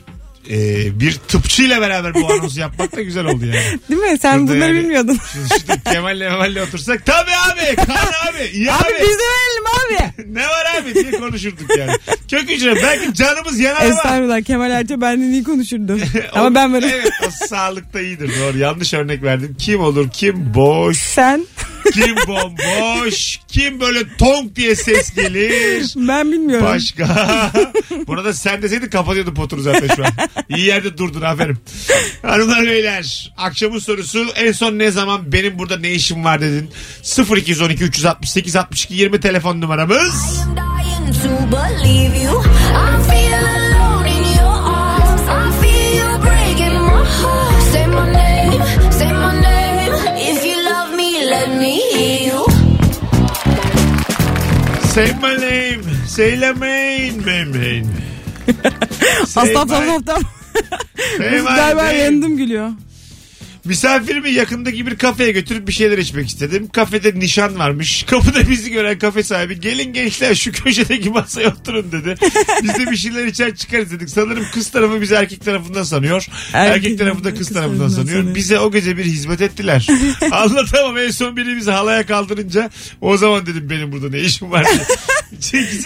[0.50, 3.79] Ee, bir tıpçıyla beraber bu anonsu yapmak da güzel oldu yani.
[3.90, 4.18] Değil mi?
[4.22, 5.20] Sen Şurada bunları yani- bilmiyordun.
[5.33, 7.96] Şimdi Kemal'le Kemal'le otursak tabii abi kan
[8.29, 10.14] abi iyi abi, Abi biz de verelim abi.
[10.33, 11.92] ne var abi diye konuşurduk yani.
[12.31, 13.90] Kök hücre belki canımız yanar ama.
[13.90, 15.98] Estağfurullah Kemal Erçe benden iyi konuşurdu.
[16.33, 19.55] Ama ben böyle Evet o sağlıkta iyidir doğru yanlış örnek verdim.
[19.60, 21.46] Kim olur kim boş sen
[21.94, 25.94] kim bomboş kim böyle tonk diye ses gelir.
[25.96, 26.66] ben bilmiyorum.
[26.68, 27.52] Başka.
[28.08, 30.12] Burada sen deseydin kapatıyordu potunu zaten şu an.
[30.50, 31.58] İyi yerde durdun aferin.
[32.22, 36.70] Hanımlar beyler akşamın sorusu en son ne zaman benim burada ne işim var dedin.
[37.36, 40.38] 0212 368 62 20 telefon numaramız.
[40.56, 42.44] dying to believe you.
[54.98, 55.81] Say my name.
[56.07, 57.22] Söylemeyin.
[57.25, 57.86] Memeyin.
[59.27, 60.24] Say Aslan my- tamam tamam.
[61.18, 61.98] say my Galiba name.
[61.98, 62.70] yandım gülüyor.
[63.68, 66.68] Misafirimi yakındaki bir kafeye götürüp bir şeyler içmek istedim.
[66.68, 68.03] Kafede nişan varmış.
[68.10, 72.16] Kapıda bizi gören kafe sahibi gelin gençler şu köşedeki masaya oturun dedi.
[72.64, 74.10] Biz de bir şeyler içer çıkarız dedik.
[74.10, 76.27] Sanırım kız tarafı bizi erkek tarafından sanıyor.
[76.53, 78.18] Erkek, Erkek tarafı da kız kız tarafından sanıyor.
[78.18, 78.36] sanıyor.
[78.36, 79.88] Bize o gece bir hizmet ettiler.
[80.32, 82.70] Anlatamam en son biri bizi halaya kaldırınca
[83.01, 84.66] o zaman dedim benim burada ne işim var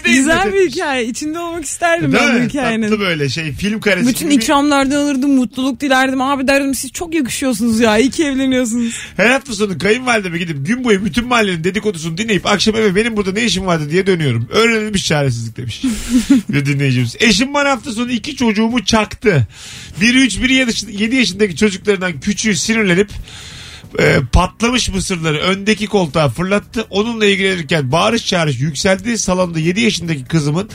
[0.06, 1.06] Güzel bir hikaye.
[1.06, 2.50] İçinde olmak isterdim Değil ben bu mi?
[2.50, 2.90] hikayenin.
[2.90, 6.22] Tatlı böyle şey film karesi Bütün gibi ikramlardan alırdım, mutluluk dilerdim.
[6.22, 7.98] Abi derdim siz çok yakışıyorsunuz ya.
[7.98, 9.00] İyi ki evleniyorsunuz.
[9.18, 13.32] Her hafta sonu kayınvalideme gidip gün boyu bütün mahallenin dedikodusunu dinleyip akşam eve benim burada
[13.32, 14.48] ne işim vardı diye dönüyorum.
[14.52, 15.82] Öğrenilmiş çaresizlik demiş.
[16.50, 17.16] bir dinleyicimiz.
[17.20, 19.48] Eşim bana hafta sonu iki çocuğumu çaktı.
[20.02, 23.10] Biri 3 biri 7 yaşındaki çocuklarından küçüğü sinirlenip
[24.00, 26.86] e, patlamış mısırları öndeki koltuğa fırlattı.
[26.90, 30.70] Onunla ilgilenirken bağırış çağırış yükseldiği salonda 7 yaşındaki kızımın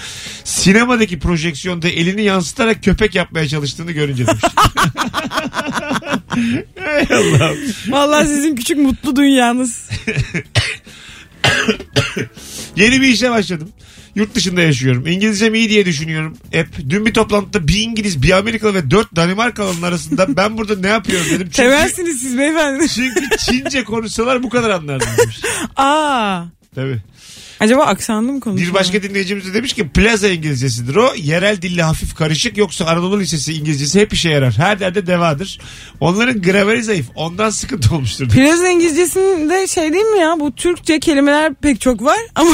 [0.44, 4.42] sinemadaki projeksiyonda elini yansıtarak köpek yapmaya çalıştığını görünce demiş.
[6.76, 7.58] Ey Allah'ım.
[7.88, 9.88] Vallahi sizin küçük mutlu dünyanız.
[12.76, 13.68] Yeni bir işe başladım.
[14.14, 15.06] Yurt dışında yaşıyorum.
[15.06, 16.36] İngilizcem iyi diye düşünüyorum.
[16.50, 20.88] Hep dün bir toplantıda bir İngiliz, bir Amerikalı ve dört Danimarkalı'nın arasında ben burada ne
[20.88, 21.38] yapıyorum dedim.
[21.46, 22.88] Çünkü, Seversiniz siz beyefendi.
[22.88, 25.40] çünkü Çince konuşsalar bu kadar anlardım demiş.
[25.76, 26.42] Aa.
[26.74, 27.02] Tabii.
[27.60, 28.70] Acaba aksanlı mı konuşuyor?
[28.70, 31.12] Bir başka dinleyicimiz de demiş ki plaza İngilizcesidir o.
[31.16, 34.52] Yerel dille hafif karışık yoksa Anadolu Lisesi İngilizcesi hep işe yarar.
[34.58, 35.58] Her derde devadır.
[36.00, 37.06] Onların grameri zayıf.
[37.14, 38.28] Ondan sıkıntı olmuştur.
[38.28, 42.50] Plaza İngilizcesinde şey değil mi ya bu Türkçe kelimeler pek çok var ama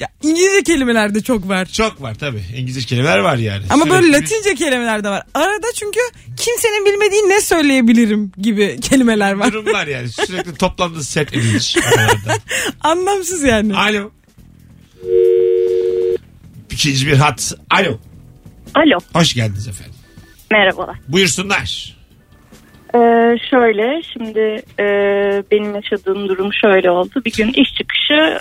[0.00, 1.66] ya, İngilizce kelimeler de çok var.
[1.66, 2.42] Çok var tabii.
[2.56, 3.64] İngilizce kelimeler var yani.
[3.70, 5.22] Ama böyle Sürekli- Latince kelimeler de var.
[5.34, 6.00] Arada çünkü
[6.36, 9.52] kimsenin bilmediği ne söyleyebilirim gibi kelimeler var.
[9.52, 10.08] durum var yani.
[10.08, 11.76] Sürekli toplamda set edilir.
[12.80, 13.76] Anlamsız yani.
[13.76, 14.10] Alo.
[16.70, 17.52] İkinci bir hat.
[17.70, 17.98] Alo.
[18.74, 19.94] Alo Hoş geldiniz efendim.
[20.50, 20.96] merhabalar.
[21.08, 21.96] Buyursunlar.
[22.94, 22.98] Ee,
[23.50, 24.84] şöyle şimdi e,
[25.50, 27.22] benim yaşadığım durum şöyle oldu.
[27.26, 28.38] Bir gün iş çıkışı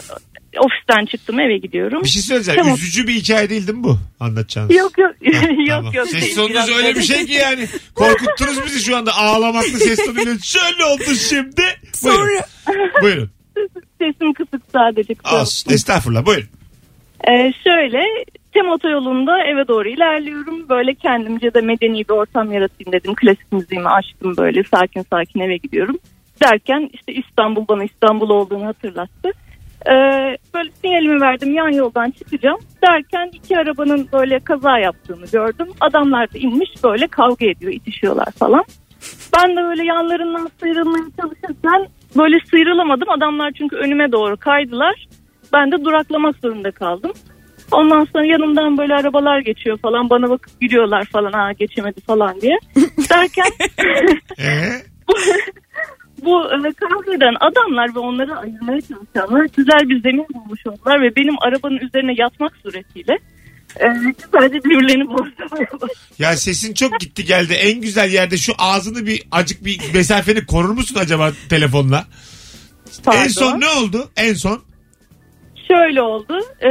[0.59, 2.03] ofisten çıktım eve gidiyorum.
[2.03, 2.59] Bir şey söyleyeceğim.
[2.59, 2.75] Tamam.
[2.75, 4.75] Üzücü bir hikaye değil değil mi bu anlatacağınız?
[4.75, 5.93] Yok yok Ha, yok tamam.
[5.93, 6.07] yok.
[6.07, 7.67] Ses tonunuz öyle bir şey ki yani.
[7.95, 10.35] Korkuttunuz bizi şu anda ağlamaklı ses tonuyla.
[10.43, 11.61] Şöyle oldu şimdi.
[12.03, 12.39] Buyurun.
[12.67, 13.29] Sonra Buyurun.
[14.05, 15.13] Sesim kısık sadece.
[15.33, 15.73] Olsun.
[15.73, 16.25] Estağfurullah.
[16.25, 16.47] Buyurun.
[17.29, 18.03] Ee, şöyle
[18.53, 20.69] tem otoyolunda eve doğru ilerliyorum.
[20.69, 23.15] Böyle kendimce de medeni bir ortam yaratayım dedim.
[23.15, 25.97] Klasik müziğimi açtım böyle sakin sakin eve gidiyorum.
[26.41, 29.31] Derken işte İstanbul bana İstanbul olduğunu hatırlattı.
[29.85, 32.59] Ee, böyle sinyalimi verdim yan yoldan çıkacağım.
[32.87, 35.67] Derken iki arabanın böyle kaza yaptığını gördüm.
[35.81, 38.63] Adamlar da inmiş böyle kavga ediyor itişiyorlar falan.
[39.37, 41.87] Ben de öyle yanlarından sıyrılmaya çalışırken
[42.17, 43.09] böyle sıyrılamadım.
[43.09, 45.07] Adamlar çünkü önüme doğru kaydılar.
[45.53, 47.11] Ben de duraklamak zorunda kaldım.
[47.71, 52.59] Ondan sonra yanımdan böyle arabalar geçiyor falan bana bakıp gülüyorlar falan ha geçemedi falan diye.
[53.09, 53.51] Derken
[54.39, 54.81] Ee?
[56.25, 61.15] bu e, kavga eden adamlar ve onları ayırmaya çalışanlar güzel bir zemin bulmuş oldular ve
[61.15, 63.17] benim arabanın üzerine yatmak suretiyle
[63.79, 65.89] e, güzelce birbirlerini bozdular.
[66.19, 67.53] Ya sesin çok gitti geldi.
[67.53, 72.05] En güzel yerde şu ağzını bir acık bir mesafeni korur musun acaba telefonla?
[73.13, 74.09] En son ne oldu?
[74.17, 74.61] En son?
[75.67, 76.39] Şöyle oldu.
[76.61, 76.69] e,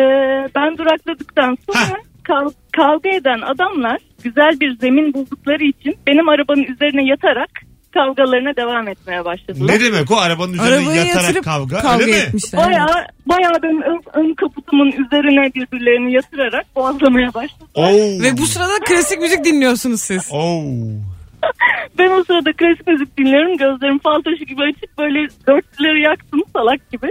[0.54, 1.90] ben durakladıktan sonra Hah.
[2.24, 7.50] kav- kavga eden adamlar güzel bir zemin buldukları için benim arabanın üzerine yatarak
[7.94, 9.74] kavgalarına devam etmeye başladılar.
[9.74, 11.80] Ne demek o arabanın üzerine arabaya yatarak yatırıp kavga?
[11.80, 12.22] kavga, öyle mi?
[12.22, 12.66] etmişler.
[12.66, 12.86] Baya
[13.26, 17.68] baya benim ön, ön kaputumun üzerine birbirlerini yatırarak boğazlamaya başladılar.
[17.74, 18.22] Oo.
[18.22, 20.28] Ve bu sırada klasik müzik dinliyorsunuz siz.
[20.32, 20.62] Oo.
[21.98, 23.56] Ben o sırada klasik müzik dinliyorum.
[23.56, 27.10] Gözlerim fal taşı gibi açık böyle dörtlüleri yaktım salak gibi.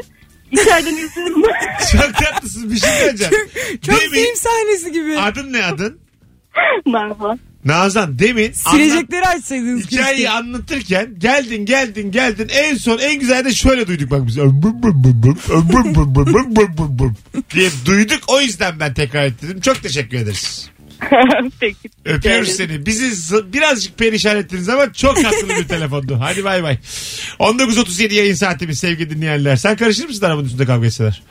[0.52, 1.42] İçeriden izliyorum.
[1.92, 3.34] Çok tatlısın bir şey söyleyeceğim.
[3.82, 5.20] Çok Demin- film sahnesi gibi.
[5.20, 6.00] Adın ne adın?
[6.86, 7.38] Merhaba.
[7.66, 10.30] Nazan demin anlat, Silecekleri açsaydınız hikayeyi keşke.
[10.30, 14.38] anlatırken geldin geldin geldin en son en güzel de şöyle duyduk bak biz.
[17.54, 19.62] diye duyduk o yüzden ben tekrar ettim.
[19.62, 20.70] Çok teşekkür ederiz.
[21.60, 21.90] Peki.
[22.06, 22.86] Öpüyoruz seni.
[22.86, 26.18] Bizi z- birazcık perişan ettiniz ama çok tatlı bir telefondu.
[26.22, 26.78] Hadi bay bay.
[27.40, 29.56] 19.37 yayın saatimiz sevgili dinleyenler.
[29.56, 31.24] Sen karışır mısın arabanın üstünde kavga etseler?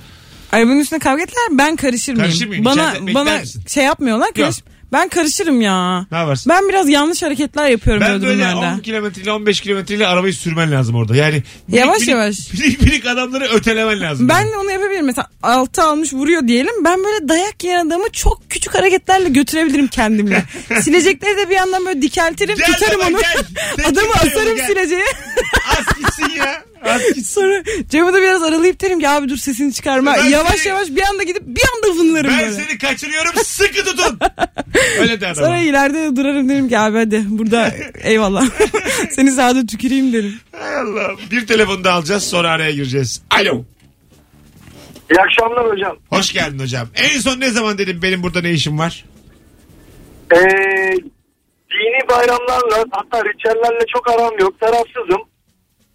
[0.52, 2.26] Arabanın üstüne kavga ettiler ben karışır mıyım?
[2.28, 2.64] Karışır mıyım?
[2.64, 3.62] Bana, İçeride bekler bana misin?
[3.68, 4.56] şey yapmıyorlar karış.
[4.92, 6.06] Ben karışırım ya.
[6.12, 6.50] Ne yaparsın?
[6.50, 8.74] Ben biraz yanlış hareketler yapıyorum Ben böyle durumlarda.
[8.76, 11.16] 10 kilometreyle 15 kilometreyle arabayı sürmen lazım orada.
[11.16, 12.52] Yani minik Yavaş minik- yavaş.
[12.52, 14.28] Minik minik adamları ötelemen lazım.
[14.28, 15.06] Ben de onu yapabilirim.
[15.06, 16.84] Mesela altı almış vuruyor diyelim.
[16.84, 20.44] Ben böyle dayak yiyen adamı çok küçük hareketlerle götürebilirim kendimle.
[20.82, 23.18] Silecekleri de bir yandan böyle dikeltirim Gel tutarım baba, onu.
[23.20, 23.44] gel.
[23.76, 24.66] Sen Adamı çıkar yolu, asarım gel.
[24.66, 25.04] sileceğe.
[25.78, 26.62] Az gitsin ya.
[27.26, 30.14] Sonra camı da biraz aralayıp derim ki abi dur sesini çıkarma.
[30.16, 32.52] Ben yavaş seni- yavaş bir anda gidip bir anda vınlarım Ben böyle.
[32.52, 34.18] seni kaçırıyorum sıkı tutun.
[35.00, 35.44] Öyle de adam.
[35.44, 38.46] Sonra ileride de durarım derim ki abi hadi burada eyvallah.
[39.10, 40.34] Seni sağda tüküreyim derim.
[40.52, 41.10] Hay Allah.
[41.30, 43.22] Bir telefonu da alacağız sonra araya gireceğiz.
[43.30, 43.64] Alo.
[45.10, 45.96] İyi akşamlar hocam.
[46.10, 46.88] Hoş geldin hocam.
[46.94, 49.04] En son ne zaman dedim benim burada ne işim var?
[50.34, 50.36] Ee,
[51.70, 54.60] dini bayramlarla hatta ritüellerle çok aram yok.
[54.60, 55.22] Tarafsızım.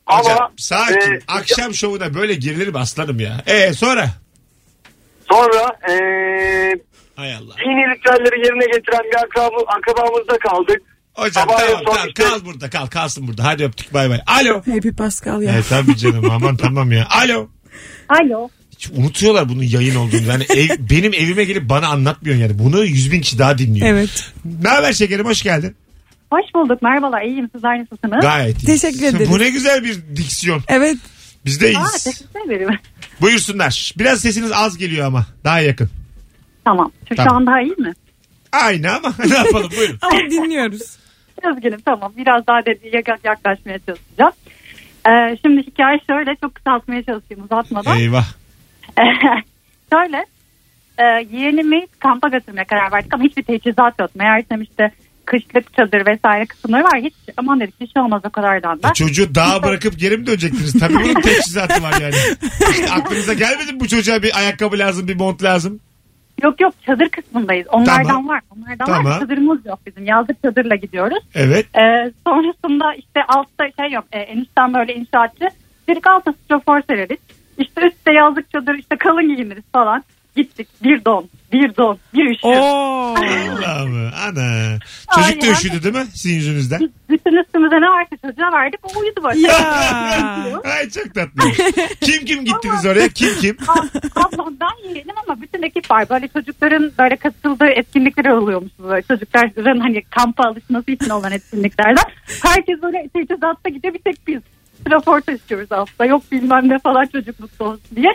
[0.07, 1.11] Hocam Ama sakin.
[1.11, 3.43] e, Akşam şovuna böyle girilir mi aslanım ya?
[3.45, 4.09] E sonra?
[5.29, 6.73] sonra ee,
[7.15, 7.53] Hay Allah.
[7.57, 10.81] dini ritüelleri yerine getiren bir akrabı, akrabamızda kaldık.
[11.13, 13.43] Hocam Sabah tamam tamam işte- kal burada kal kalsın burada.
[13.43, 14.19] Hadi öptük bay bay.
[14.27, 14.55] Alo.
[14.57, 15.51] Happy Pascal ya.
[15.53, 17.07] Evet tabii canım aman tamam ya.
[17.09, 17.49] Alo.
[18.09, 18.49] Alo.
[18.71, 20.21] Hiç unutuyorlar bunun yayın olduğunu.
[20.27, 22.59] Yani ev, benim evime gelip bana anlatmıyorsun yani.
[22.59, 23.87] Bunu yüz bin kişi daha dinliyor.
[23.87, 24.31] Evet.
[24.63, 25.75] Ne haber şekerim hoş geldin.
[26.31, 26.81] Hoş bulduk.
[26.81, 27.21] Merhabalar.
[27.21, 27.49] İyiyim.
[27.55, 28.21] Sizler nasılsınız?
[28.21, 28.65] Gayet iyi.
[28.65, 29.31] Teşekkür ederiz.
[29.31, 30.61] Bu ne güzel bir diksiyon.
[30.67, 30.97] Evet.
[31.45, 32.03] Biz de Aa, iyiyiz.
[32.03, 32.79] teşekkür ederim.
[33.21, 33.91] Buyursunlar.
[33.99, 35.25] Biraz sesiniz az geliyor ama.
[35.43, 35.89] Daha yakın.
[36.65, 36.91] Tamam.
[37.09, 37.35] Şu, Tamam.
[37.35, 37.93] an daha iyi mi?
[38.51, 39.97] Aynı ama ne yapalım buyurun.
[40.01, 40.97] Ama dinliyoruz.
[41.51, 42.13] Üzgünüm tamam.
[42.17, 44.31] Biraz daha dedi yak- yaklaşmaya çalışacağım.
[45.09, 47.97] Ee, şimdi hikaye şöyle çok kısaltmaya çalışayım uzatmadan.
[47.99, 48.25] Eyvah.
[49.93, 50.25] şöyle
[50.97, 51.03] e,
[51.37, 54.15] yeğenimi kampa götürmeye karar verdik ama hiçbir teçhizat yok.
[54.15, 54.91] Meğersem işte
[55.27, 56.99] kışlık çadır vesaire kısımları var.
[57.01, 58.89] Hiç aman dedik bir şey olmaz o kadardan da.
[58.89, 60.79] E çocuğu dağa bırakıp geri mi dönecektiniz?
[60.79, 62.15] Tabii bunun teçhizatı var yani.
[62.71, 65.79] İşte aklınıza gelmedi mi bu çocuğa bir ayakkabı lazım, bir mont lazım?
[66.43, 67.67] Yok yok çadır kısmındayız.
[67.71, 68.27] Onlardan Tamam.
[68.27, 68.41] var.
[68.55, 69.05] Onlardan Tamam.
[69.05, 69.19] var.
[69.19, 70.05] Çadırımız yok bizim.
[70.05, 71.23] Yazlık çadırla gidiyoruz.
[71.35, 71.65] Evet.
[71.75, 74.05] Ee, sonrasında işte altta şey yok.
[74.11, 75.49] E, enişten böyle inşaatçı.
[75.89, 77.19] Dedik altta strofor sereriz.
[77.57, 80.03] İşte üstte yazlık çadır işte kalın giyiniriz falan.
[80.37, 82.47] Gittik bir don, bir don, bir üşü.
[82.47, 82.51] Oo.
[83.67, 84.11] Allah mı?
[84.27, 84.79] Ana.
[85.15, 85.53] Çocuk da Aynen.
[85.53, 86.79] üşüdü değil mi sizin yüzünüzden?
[87.09, 88.79] Bütün üstümüze ne varsa çocuğa verdik.
[88.83, 89.47] O uyudu böyle.
[89.47, 89.57] Ya.
[90.63, 91.51] Ay çok tatlı.
[92.01, 93.09] kim kim gittiniz oraya?
[93.09, 93.57] Kim kim?
[94.15, 96.09] Ablamdan yeğenim ama bütün ekip var.
[96.09, 98.71] Böyle çocukların böyle katıldığı etkinlikler oluyormuş.
[98.79, 102.03] Böyle çocukların hani kampa alışması için olan etkinliklerden.
[102.43, 104.41] Herkes böyle teçhizatta gidiyor bir tek biz.
[104.91, 106.05] Rapor taşıyoruz hafta.
[106.05, 108.13] Yok bilmem ne falan çocuk mutlu olsun diye.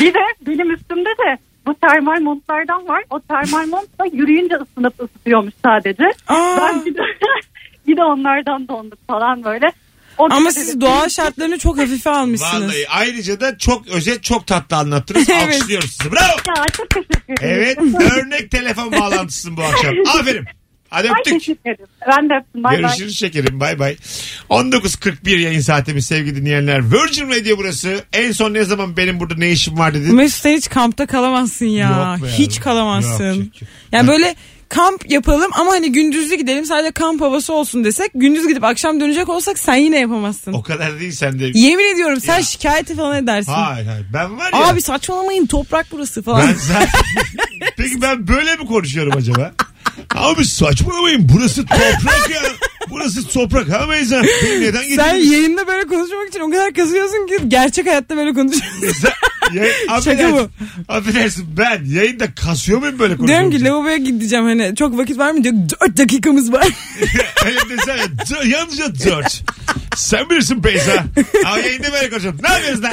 [0.00, 3.04] Bir de benim üstümde de bu termal montlardan var.
[3.10, 6.04] O termal mont da yürüyünce ısınıp ısıtıyormuş sadece.
[6.28, 6.56] Aa.
[6.60, 7.00] Ben bir de,
[7.86, 9.72] bir de onlardan donduk falan böyle.
[10.18, 12.62] O Ama siz doğa şartlarını çok hafife almışsınız.
[12.62, 15.28] Vallahi ayrıca da çok özet çok tatlı anlattınız.
[15.32, 15.42] Evet.
[15.54, 16.12] Alkışlıyoruz sizi.
[16.12, 16.36] Bravo.
[16.58, 17.36] Ya çok teşekkür ederim.
[17.40, 17.78] Evet
[18.12, 19.94] örnek telefon bağlantısın bu akşam.
[20.20, 20.44] Aferin.
[20.90, 21.34] Hadi Ay öptük.
[21.34, 21.86] teşekkür ederim.
[22.08, 22.64] Ben de öptüm.
[22.64, 22.82] Bay bay.
[22.82, 23.96] Görüşürüz şekerim bay bay.
[24.50, 26.92] 19.41 yayın saatimiz sevgili dinleyenler.
[26.92, 28.04] Virgin Radio burası.
[28.12, 30.14] En son ne zaman benim burada ne işim var dedin?
[30.14, 32.16] Mesut sen hiç kampta kalamazsın ya.
[32.18, 32.64] Yok be hiç abi.
[32.64, 33.34] kalamazsın.
[33.34, 33.46] Yok
[33.92, 34.34] yani böyle
[34.68, 39.28] kamp yapalım ama hani gündüzlü gidelim sadece kamp havası olsun desek gündüz gidip akşam dönecek
[39.28, 40.52] olsak sen yine yapamazsın.
[40.52, 41.50] O kadar değil sen de.
[41.54, 42.42] Yemin ediyorum sen Ya.
[42.42, 43.52] şikayeti falan edersin.
[43.52, 44.06] Hayır hayır.
[44.12, 44.68] Ben var ya.
[44.68, 46.48] Abi saçmalamayın toprak burası falan.
[46.48, 46.88] Ben zaten...
[47.76, 49.52] Peki ben böyle mi konuşuyorum acaba?
[50.14, 52.40] Abi saçmalamayın burası toprak ya.
[52.90, 54.22] Burası toprak ha Beyza.
[54.44, 55.32] Beni neden Sen getirdiniz?
[55.32, 58.92] yayında böyle konuşmak için o kadar kazıyorsun ki gerçek hayatta böyle konuşuyorsun.
[59.00, 60.48] Sen- ya, Şaka bu.
[60.88, 63.50] Affedersin ben yayında kasıyor muyum böyle Diyorum konuşuyorum?
[63.50, 66.66] ki lavaboya gideceğim hani çok vakit var mı diyor 4 dakikamız var.
[67.46, 68.02] Öyle desene.
[68.42, 69.42] d- Yalnızca dört.
[69.96, 71.04] Sen bilirsin Beyza.
[71.46, 72.40] Ama yayında böyle konuşuyorum.
[72.42, 72.92] Ne yapıyorsun lan?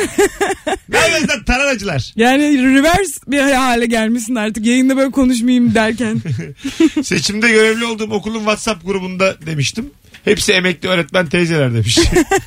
[0.89, 2.13] Ne yapıyorsun lan taranacılar?
[2.15, 6.21] yani reverse bir hale gelmişsin artık yayında böyle konuşmayayım derken.
[7.04, 9.85] Seçimde görevli olduğum okulun WhatsApp grubunda demiştim.
[10.25, 11.99] Hepsi emekli öğretmen teyzeler demiş.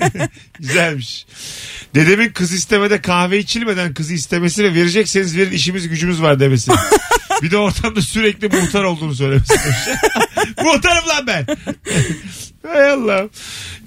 [0.60, 1.26] Güzelmiş.
[1.94, 6.72] Dedemin kız istemede kahve içilmeden kızı istemesi ve verecekseniz verin işimiz gücümüz var demesi.
[7.42, 9.54] Bir de ortamda sürekli muhtar olduğunu söylemesi.
[10.64, 11.46] Muhtarım lan ben.
[12.66, 13.28] Hay Allah.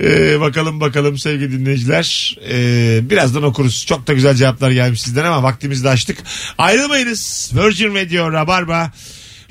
[0.02, 2.38] Ee, bakalım bakalım sevgili dinleyiciler.
[2.50, 3.86] Ee, birazdan okuruz.
[3.86, 6.18] Çok da güzel cevaplar gelmiş sizden ama vaktimizi de açtık.
[6.58, 7.52] Ayrılmayınız.
[7.56, 8.92] Virgin Radio Rabarba.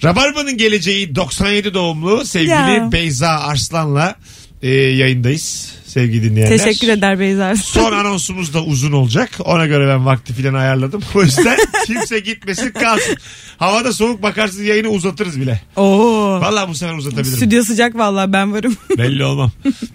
[0.05, 2.89] Rabarba'nın geleceği 97 doğumlu sevgili Ya.
[2.93, 4.15] Beyza Arslan'la
[4.63, 6.59] e, yayındayız sevgili dinleyenler.
[6.59, 7.57] Teşekkür eder Beyza.
[7.57, 9.31] Son anonsumuz da uzun olacak.
[9.45, 11.03] Ona göre ben vakti filan ayarladım.
[11.15, 13.17] O yüzden kimse gitmesin kalsın.
[13.59, 15.61] Havada soğuk bakarsın yayını uzatırız bile.
[15.77, 16.41] Oo.
[16.41, 17.37] Vallahi bu sefer uzatabilirim.
[17.37, 18.77] Stüdyo sıcak vallahi ben varım.
[18.99, 19.51] Belli olmam.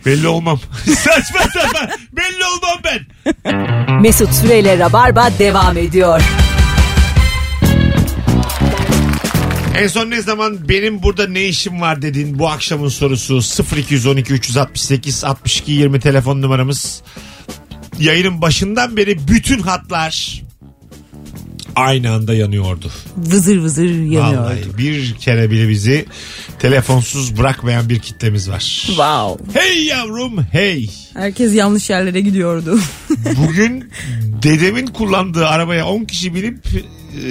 [0.05, 0.59] Belli olmam.
[0.85, 1.89] Saçma sapan.
[2.11, 4.01] Belli olmam ben.
[4.01, 6.21] Mesut Süreyle Rabarba devam ediyor.
[9.77, 13.41] En son ne zaman benim burada ne işim var dediğin bu akşamın sorusu
[13.77, 17.01] 0212 368 62 20 telefon numaramız.
[17.99, 20.43] Yayının başından beri bütün hatlar
[21.75, 22.91] aynı anda yanıyordu.
[23.17, 24.37] Vızır vızır yanıyordu.
[24.37, 26.05] Vallahi bir kere bile bizi
[26.59, 28.83] telefonsuz bırakmayan bir kitlemiz var.
[28.85, 29.59] Wow.
[29.59, 30.89] Hey yavrum hey.
[31.13, 32.79] Herkes yanlış yerlere gidiyordu.
[33.37, 33.91] Bugün
[34.43, 36.63] dedemin kullandığı arabaya 10 kişi binip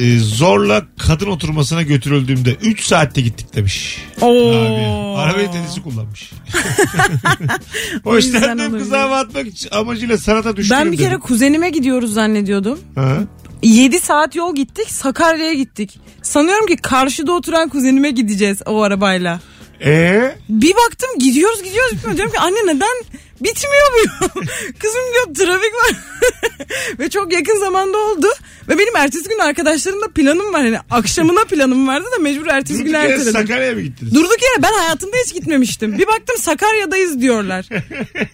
[0.00, 3.98] e, zorla kadın oturmasına götürüldüğümde 3 saatte gittik demiş.
[4.20, 4.50] Oo.
[4.50, 6.32] Abi, arabayı dedesi kullanmış.
[8.04, 8.78] O yüzden Hoşlandığım olabilir.
[8.84, 11.20] kıza hava atmak için amacıyla sanata düşkünüm ben bir kere dedim.
[11.20, 12.78] kuzenime gidiyoruz zannediyordum.
[12.94, 13.18] Ha?
[13.62, 15.98] 7 saat yol gittik Sakarya'ya gittik.
[16.22, 19.40] Sanıyorum ki karşıda oturan kuzenime gideceğiz o arabayla.
[19.84, 21.96] Ee, Bir baktım gidiyoruz gidiyoruz.
[22.16, 23.04] Diyorum ki anne neden
[23.44, 24.40] bitmiyor bu?
[24.78, 25.96] Kızım diyor trafik var.
[26.98, 28.26] Ve çok yakın zamanda oldu.
[28.68, 30.62] Ve benim ertesi gün arkadaşlarımla planım var.
[30.62, 33.32] Hani akşamına planım vardı da mecbur ertesi durduk gün yere erteledim.
[33.32, 34.14] Sakarya'ya mı gittiniz?
[34.14, 35.98] Durduk yere ben hayatımda hiç gitmemiştim.
[35.98, 37.68] Bir baktım Sakarya'dayız diyorlar.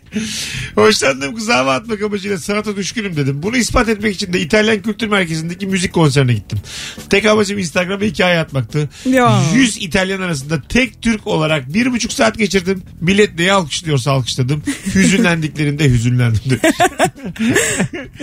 [0.74, 3.42] Hoşlandığım kıza hava atmak amacıyla sanata düşkünüm dedim.
[3.42, 6.58] Bunu ispat etmek için de İtalyan Kültür Merkezi'ndeki müzik konserine gittim.
[7.10, 8.88] Tek amacım Instagram'a hikaye atmaktı.
[9.06, 9.42] Ya.
[9.54, 12.82] 100 İtalyan arasında tek Türk olarak bir buçuk saat geçirdim.
[13.00, 14.62] Millet neyi alkışlıyorsa alkışladım.
[15.02, 16.76] Hüzünlendiklerinde hüzünlendim demiş.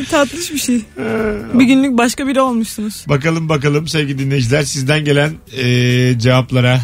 [0.12, 0.82] Tatlış bir şey.
[1.54, 3.06] Bir günlük başka biri olmuşsunuz.
[3.10, 6.80] Bakalım bakalım sevgili dinleyiciler sizden gelen eee, cevaplara.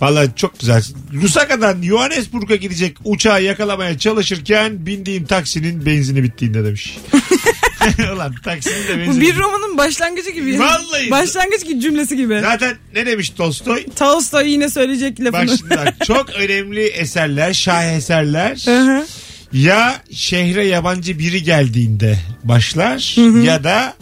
[0.00, 0.82] Valla çok güzel.
[1.22, 6.98] Lusaka'dan Johannesburg'a gidecek uçağı yakalamaya çalışırken bindiğim taksinin benzini bittiğinde demiş.
[8.14, 9.20] Ulan Taksim'de Bu benzin.
[9.20, 10.58] bir romanın başlangıcı gibi.
[10.58, 11.10] Vallahi.
[11.10, 12.40] Başlangıç gibi cümlesi gibi.
[12.40, 13.84] Zaten ne demiş Tolstoy?
[13.96, 15.58] Tolstoy yine söyleyecek Bak lafını.
[15.58, 19.06] şimdi bak, çok önemli eserler, şaheserler Hı hı.
[19.52, 23.94] Ya şehre yabancı biri geldiğinde başlar ya da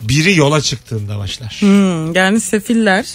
[0.00, 1.56] biri yola çıktığında başlar.
[1.60, 3.06] Hmm, yani sefiller.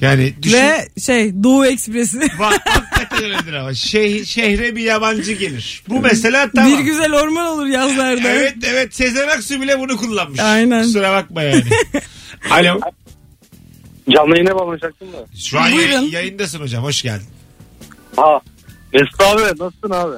[0.00, 0.56] Yani düşün.
[0.58, 2.18] Ve şey Doğu Ekspresi.
[2.18, 3.70] Va- hakikaten öyledir ama.
[3.70, 5.82] Şeh- şehre bir yabancı gelir.
[5.88, 6.72] Bu mesela tamam.
[6.78, 8.28] Bir güzel orman olur yazlarda.
[8.28, 10.40] Evet evet Sezen Aksu bile bunu kullanmış.
[10.40, 10.82] Aynen.
[10.82, 11.64] Kusura bakma yani.
[12.50, 12.80] Alo.
[14.14, 15.16] Canlı yayına bağlanacaktım da.
[15.38, 15.92] Şu an Buyurun.
[15.92, 16.84] yayın- yayındasın hocam.
[16.84, 17.26] Hoş geldin.
[18.16, 18.40] Ha.
[18.94, 20.16] Mesut abi nasılsın abi?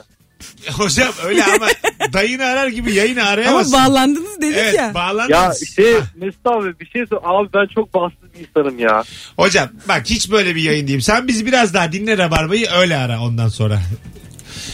[0.73, 1.67] Hocam öyle ama
[2.13, 3.73] dayını arar gibi yayını Ama arayamazsın.
[3.73, 4.95] bağlandınız dedik Evet ya.
[4.95, 5.31] bağlandınız.
[5.31, 6.01] Ya şey Hah.
[6.17, 7.17] Mesut abi bir şey sor.
[7.25, 9.03] Abi ben çok bahtsız bir insanım ya.
[9.39, 11.03] Hocam bak hiç böyle bir yayın diyeyim.
[11.03, 13.81] Sen bizi biraz daha dinle Rabarba'yı öyle ara ondan sonra.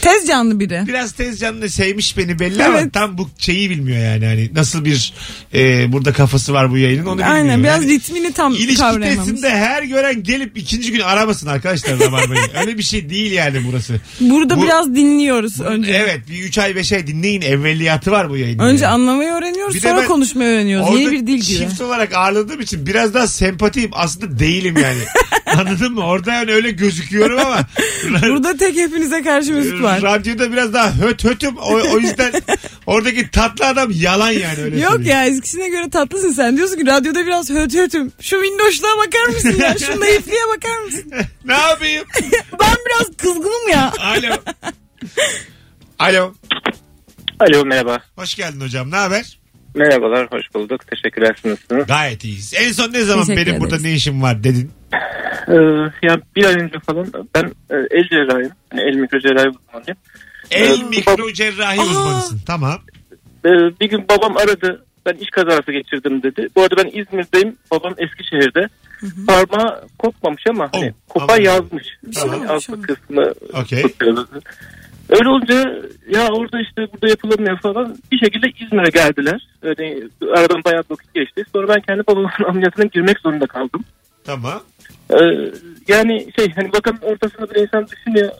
[0.01, 0.83] Tez canlı biri.
[0.87, 2.93] Biraz tez canlı sevmiş beni belli ama Evet.
[2.93, 4.25] tam bu şeyi bilmiyor yani.
[4.25, 5.13] Hani nasıl bir
[5.53, 7.29] e, burada kafası var bu yayının onu bilmiyor.
[7.35, 9.15] Aynen biraz Yani ritmini tam İlişki kavrayamamış.
[9.29, 12.41] testinde her gören gelip ikinci gün aramasın arkadaşlar Rabarba'yı.
[12.61, 13.93] öyle bir şey değil yani burası.
[14.19, 15.91] Burada Bu- biraz dinliyoruz önce.
[15.91, 18.63] Evet bir 3 ay 5 ay dinleyin evveliyatı var bu yayının.
[18.63, 18.93] Önce yani.
[18.93, 20.87] anlamayı öğreniyoruz Bir de sonra ben konuşmayı öğreniyoruz.
[20.89, 21.57] Orada Yeni bir dil gibi.
[21.57, 23.89] çift olarak ağırladığım için biraz daha sempatiyim.
[23.93, 24.99] Aslında değilim yani.
[25.67, 26.05] Anladın mı?
[26.05, 27.59] Orada yani öyle gözüküyorum ama
[28.29, 30.01] Burada tek hepinize karşı Mesut var.
[30.01, 31.57] radyoda biraz daha höt hötüm.
[31.57, 32.31] O, o yüzden
[32.85, 35.11] oradaki tatlı adam yalan yani öyle Yok söyleyeyim.
[35.17, 36.57] ya eskisine göre tatlısın sen.
[36.57, 38.11] Diyorsun ki radyoda biraz höt hötüm.
[38.21, 39.75] Şu minnoşluğa bakar mısın ya?
[39.77, 41.11] Şu naifliğe bakar mısın?
[41.45, 42.05] ne yapayım?
[42.59, 43.91] Ben biraz kızgınım ya.
[43.99, 44.35] Alo.
[45.99, 46.33] Alo.
[47.39, 47.99] Alo merhaba.
[48.15, 48.91] Hoş geldin hocam.
[48.91, 49.39] Ne haber?
[49.75, 50.87] Merhabalar hoş bulduk.
[50.87, 51.87] Teşekkürler nasılsınız?
[51.87, 52.53] Gayet iyiyiz.
[52.57, 54.71] En son ne zaman Teşekkür benim burada ne işim var dedin?
[55.47, 55.53] Ee,
[56.07, 58.51] ya bir ay önce falan ben e, el cerrahıyım.
[58.73, 59.97] Yani el mikro cerrahi uzmanıyım.
[60.51, 60.89] El Evet.
[60.89, 61.83] mikro cerrahi Aa.
[61.83, 62.39] uzmanısın.
[62.47, 62.79] Tamam.
[63.45, 63.49] Ee,
[63.81, 64.85] bir gün babam aradı.
[65.05, 66.47] Ben iş kazası geçirdim dedi.
[66.55, 67.55] Bu arada ben İzmir'deyim.
[67.71, 68.67] Babam Eskişehir'de.
[69.27, 71.43] Parmağı kopmamış ama hani Oh, kopa anladım.
[71.45, 71.83] yazmış.
[71.83, 72.81] şey Yani olmuş altı ama.
[72.81, 73.31] kısmı
[73.61, 73.81] Okey.
[73.81, 74.27] tutuyordu.
[75.11, 79.47] Öyle olunca ya orada işte burada yapılamıyor falan bir şekilde İzmir'e geldiler.
[79.61, 80.03] Öyle
[80.35, 81.43] aradan bayağı bir vakit geçti.
[81.53, 83.83] Sonra ben kendi babamın ameliyatına girmek zorunda kaldım.
[84.23, 84.61] Tamam.
[85.09, 85.51] Ee,
[85.87, 88.31] yani şey hani bakın ortasında bir insan düşünüyor.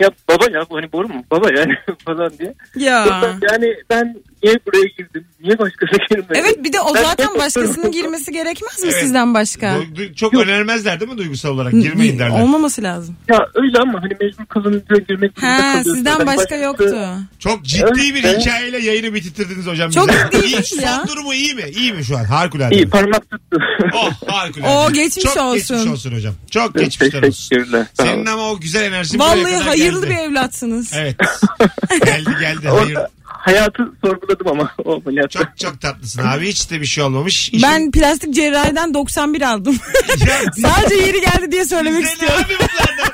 [0.00, 1.24] Ya baba ya hani boru mu?
[1.30, 1.72] Baba yani
[2.04, 2.54] falan diye.
[2.76, 3.06] Ya.
[3.50, 5.24] Yani ben niye buraya girdim?
[5.40, 6.26] Niye başkası girmedi?
[6.34, 9.02] Evet bir de o Ben zaten çok başkasının girmesi gerekmez mi Evet.
[9.02, 9.76] sizden başka?
[10.16, 11.72] Çok önermezler değil mi duygusal olarak?
[11.72, 12.40] Girmeyin derler.
[12.42, 13.16] Olmaması lazım.
[13.28, 15.94] Ya öyle ama hani mecbur kalınca girmek zorunda kalıyorsun.
[15.94, 16.96] sizden Hani başka başkası- yoktu.
[17.38, 18.40] Çok ciddi bir Evet.
[18.40, 19.90] hikayeyle yayını bitirtirdiniz hocam.
[19.90, 20.18] Çok bize.
[20.32, 20.94] ciddi İyi, değil ya.
[20.96, 21.62] Son durumu iyi mi?
[21.76, 22.24] İyi mi şu an?
[22.24, 22.74] Harikulade.
[22.74, 23.58] İyi parmak tuttu.
[23.94, 24.70] Oh harikulade.
[24.70, 25.54] Oo, geçmiş Çok olsun.
[25.76, 26.34] geçmiş olsun hocam.
[26.50, 27.48] Çok geçmişler olsun.
[27.48, 27.86] Teşekkürler.
[27.94, 30.18] Senin ama o güzel enerjin Vallahi kadar hayırlı geldi.
[30.24, 30.92] bir evlatsınız.
[30.94, 31.16] Evet.
[32.04, 32.68] geldi geldi.
[32.68, 32.98] Hayır.
[33.24, 35.38] Hayatı sorguladım ama o ameliyatta.
[35.38, 36.48] Çok çok tatlısın abi.
[36.48, 37.48] Hiç de bir şey olmamış.
[37.48, 39.76] İşin- Ben plastik cerrahiden 91 aldım.
[40.62, 42.38] Sadece yeri geldi diye söylemek istiyorum.
[42.44, 43.10] abi bunlardan?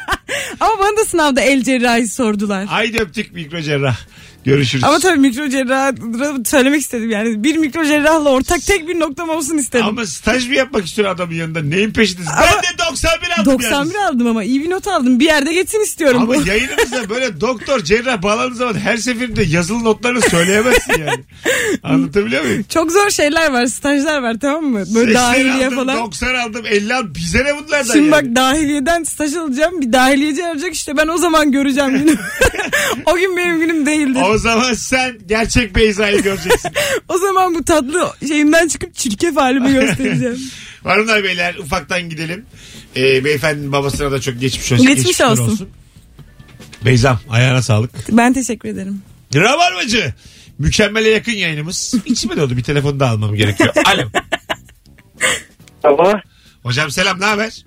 [0.60, 2.66] Ama bana da sınavda el cerrahi sordular.
[2.66, 3.96] Haydi öptük mikro cerrah.
[4.46, 4.84] Görüşürüz.
[4.84, 5.92] Ama tabii mikro cerrah
[6.44, 7.44] söylemek istedim yani.
[7.44, 9.86] Bir mikro cerrahla ortak tek bir noktam olsun istedim.
[9.86, 11.62] Ama staj mı yapmak istiyor adamın yanında?
[11.62, 12.32] Neyin peşindesin?
[12.40, 13.96] Ben de 91 aldım 91 yalnız.
[13.96, 15.20] aldım ama iyi bir not aldım.
[15.20, 20.20] Bir yerde geçsin istiyorum Ama yayınımızda böyle doktor cerrah bağladığı zaman her seferinde yazılı notlarını
[20.20, 21.24] söyleyemezsin yani.
[21.82, 22.64] Anlatabiliyor muyum?
[22.68, 24.84] Çok zor şeyler var, stajlar var tamam mı?
[24.94, 25.98] Böyle 80 dahiliye aldım, falan.
[25.98, 27.12] 90 aldım 50 aldım.
[27.16, 28.12] Bize ne bunlardan Şimdi yani?
[28.12, 29.80] bak dahiliyeden staj alacağım.
[29.80, 32.16] Bir dahiliyeci arayacak işte ben o zaman göreceğim günü.
[33.06, 34.22] o gün benim günüm değildir.
[34.24, 36.70] O zaman sen gerçek Beyza'yı göreceksin.
[37.08, 40.38] O zaman bu tatlı şeyimden çıkıp çirkef halimi göstereceğim.
[40.84, 42.46] Hanımlar beyler ufaktan gidelim.
[42.96, 44.86] Ee, beyefendinin babasına da çok geçmiş olsun.
[44.86, 45.68] Geçmiş geçmişler olsun.
[46.84, 47.90] Beyzam ayağına sağlık.
[48.10, 49.02] ben teşekkür ederim.
[49.34, 50.14] Rabarbacı.
[50.58, 51.94] Mükemmele yakın yayınımız.
[52.06, 53.72] İçime doğdu bir telefonu da almam gerekiyor.
[53.84, 54.02] Alo.
[55.82, 56.14] Sabah
[56.62, 57.64] Hocam selam ne haber?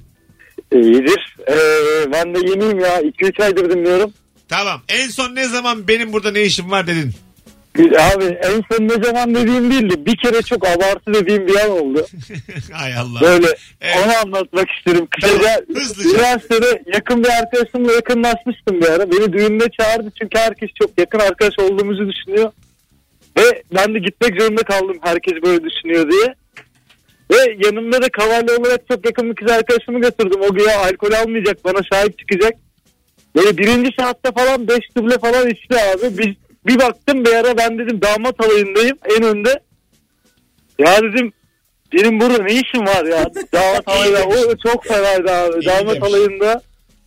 [0.74, 1.36] iyidir.
[1.48, 1.56] Ee,
[2.14, 3.02] ben de yeniyim ya.
[3.02, 4.14] 2-3 aydır dinliyorum.
[4.50, 4.82] Tamam.
[4.90, 7.14] En son ne zaman benim burada ne işim var dedin.
[7.80, 10.06] Abi en son ne zaman dediğim değildi.
[10.06, 12.06] Bir kere çok abartı dediğim bir an oldu.
[12.72, 13.22] Hay Allah.
[13.22, 13.48] Böyle
[13.82, 13.96] Evet.
[14.06, 15.08] onu anlatmak isterim.
[15.08, 16.10] Kısaca hızlıca.
[16.10, 19.12] üniversitede yakın bir arkadaşımla yakınlaşmıştım bir ara.
[19.12, 22.52] Beni düğününe çağırdı çünkü herkes çok yakın arkadaş olduğumuzu düşünüyor.
[23.38, 26.36] Ve ben de gitmek zorunda kaldım herkes böyle düşünüyor diye.
[27.32, 30.42] Ve yanımda da kavalye olarak çok yakın bir kız arkadaşımı götürdüm.
[30.50, 32.54] O güya alkol almayacak bana şahit çıkacak.
[33.36, 36.18] Böyle birinci saatte falan beş duble falan içti abi.
[36.18, 36.28] Biz,
[36.66, 39.60] bir baktım bir ara ben dedim damat alayındayım en önde.
[40.80, 41.34] Ya dedim
[41.94, 44.24] benim burada ne işim var ya damat alayında.
[44.28, 45.60] O çok fenaydı abi.
[45.60, 46.10] İyi damat demiş.
[46.10, 46.62] alayında.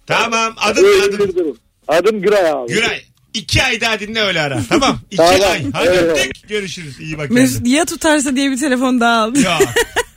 [0.06, 0.54] Tamam.
[0.56, 1.56] Adım adım.
[1.88, 2.72] Adım Güray abi.
[2.72, 3.00] Güray.
[3.34, 4.60] İki ay daha dinle öyle ara.
[4.68, 4.98] Tamam.
[5.10, 5.40] İki Tamam.
[5.52, 5.62] ay.
[5.72, 6.18] Hadi Evet.
[6.28, 6.48] öptük.
[6.48, 7.00] Görüşürüz.
[7.00, 7.74] İyi bak Mesut kendine.
[7.76, 9.40] ya tutarsa diye bir telefon daha aldı.
[9.40, 9.62] Yok.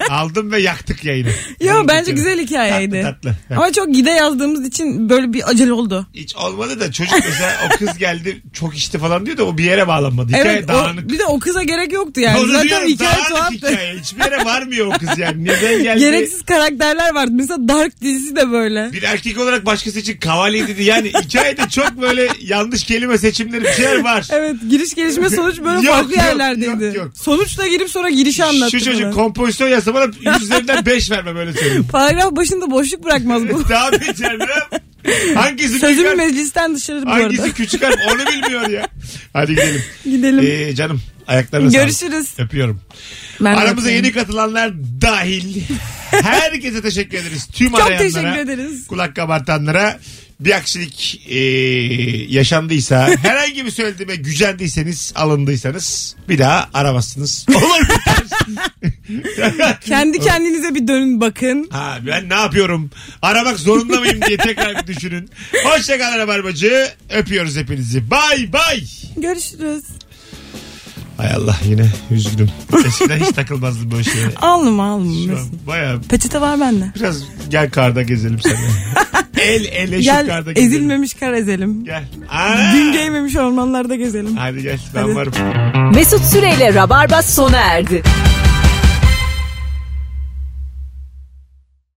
[0.10, 1.30] Aldım ve yaktık yayını.
[1.62, 2.16] Yo bence yani.
[2.16, 3.02] güzel hikayeydi.
[3.02, 3.56] Tatlı tatlı.
[3.56, 6.08] Ama çok gide yazdığımız için böyle bir acele oldu.
[6.14, 9.64] Hiç olmadı da çocuk mesela o kız geldi çok içti falan diyor da o bir
[9.64, 10.28] yere bağlanmadı.
[10.30, 11.10] Hikaye Evet o, dağınık.
[11.10, 12.40] bir de o kıza gerek yoktu yani.
[12.40, 13.56] Onu Zaten diyorum, hikaye dağınık tuhaftı.
[13.56, 13.96] hikaye.
[14.02, 15.44] Hiçbir yere varmıyor o kız yani.
[15.46, 16.00] Neden geldi?
[16.00, 17.32] Gereksiz karakterler vardı.
[17.36, 18.90] Mesela Dark dizisi de böyle.
[18.94, 20.84] Bir erkek olarak başkası için kavalye dedi.
[20.84, 24.28] Yani hikayede çok böyle yanlış kelime seçimleri bir şeyler var.
[24.32, 26.86] Evet giriş gelişme sonuç böyle Yok, farklı yok, yerlerdeydi.
[26.86, 27.12] yok, yok.
[27.18, 28.72] Sonuçla girip sonra girişi anlattı.
[28.80, 29.14] Şu çocuk falan.
[29.14, 31.88] kompozisyon yazsa bana 100 üzerinden 5 verme böyle söyleyeyim.
[31.92, 33.70] Paragraf başında boşluk bırakmaz bu.
[33.70, 34.46] Daha beter ne?
[35.36, 37.54] Hangisi Sözümü harf, meclisten dışarı bu hangisi arada.
[37.54, 38.88] küçük harf onu bilmiyor ya.
[39.34, 39.82] Hadi gidelim.
[40.06, 40.40] Gidelim.
[40.70, 41.84] Ee, canım ayaklarına sağlık.
[41.86, 42.28] Görüşürüz.
[42.38, 42.82] Öpüyorum.
[43.42, 44.06] Ben de Aramıza öpüyorum.
[44.06, 45.62] yeni katılanlar dahil.
[46.12, 47.48] Herkese teşekkür ederiz.
[47.54, 48.10] Tüm Çok arayanlara.
[48.10, 48.88] teşekkür ederiz.
[48.88, 50.00] Kulak kabartanlara.
[50.40, 51.40] Bir aksilik e,
[52.34, 57.46] yaşandıysa herhangi bir söylediğime gücendiyseniz alındıysanız bir daha aramazsınız.
[57.50, 57.88] Olur.
[59.86, 61.68] Kendi kendinize bir dönün bakın.
[61.72, 62.92] Ha, ben ne yapıyorum?
[63.22, 65.30] Aramak zorunda mıyım diye tekrar bir düşünün.
[65.66, 66.90] Hoşçakalın Rabarbacı.
[67.10, 68.12] Öpüyoruz hepinizi.
[68.12, 68.84] Bay bay.
[69.18, 69.84] Görüşürüz.
[71.18, 72.50] Hay Allah yine üzgünüm.
[72.88, 74.26] Eskiden hiç takılmazdım böyle şeye.
[74.42, 75.14] Ağlama ağlama.
[75.14, 75.54] Şu Mesut.
[75.54, 76.86] an baya Peçete var bende.
[76.96, 77.18] biraz
[77.50, 78.60] gel karda gezelim seninle.
[79.42, 80.74] El ele şu Gel karda gezelim.
[80.74, 81.86] ezilmemiş kar ezelim.
[81.86, 82.04] Gel.
[82.30, 82.74] Aa!
[82.74, 84.36] Gün değmemiş ormanlarda gezelim.
[84.38, 85.16] Hadi gel ben Hadi.
[85.16, 85.34] varım.
[85.96, 88.04] Mesut Süreyle Rabarba sona erdi.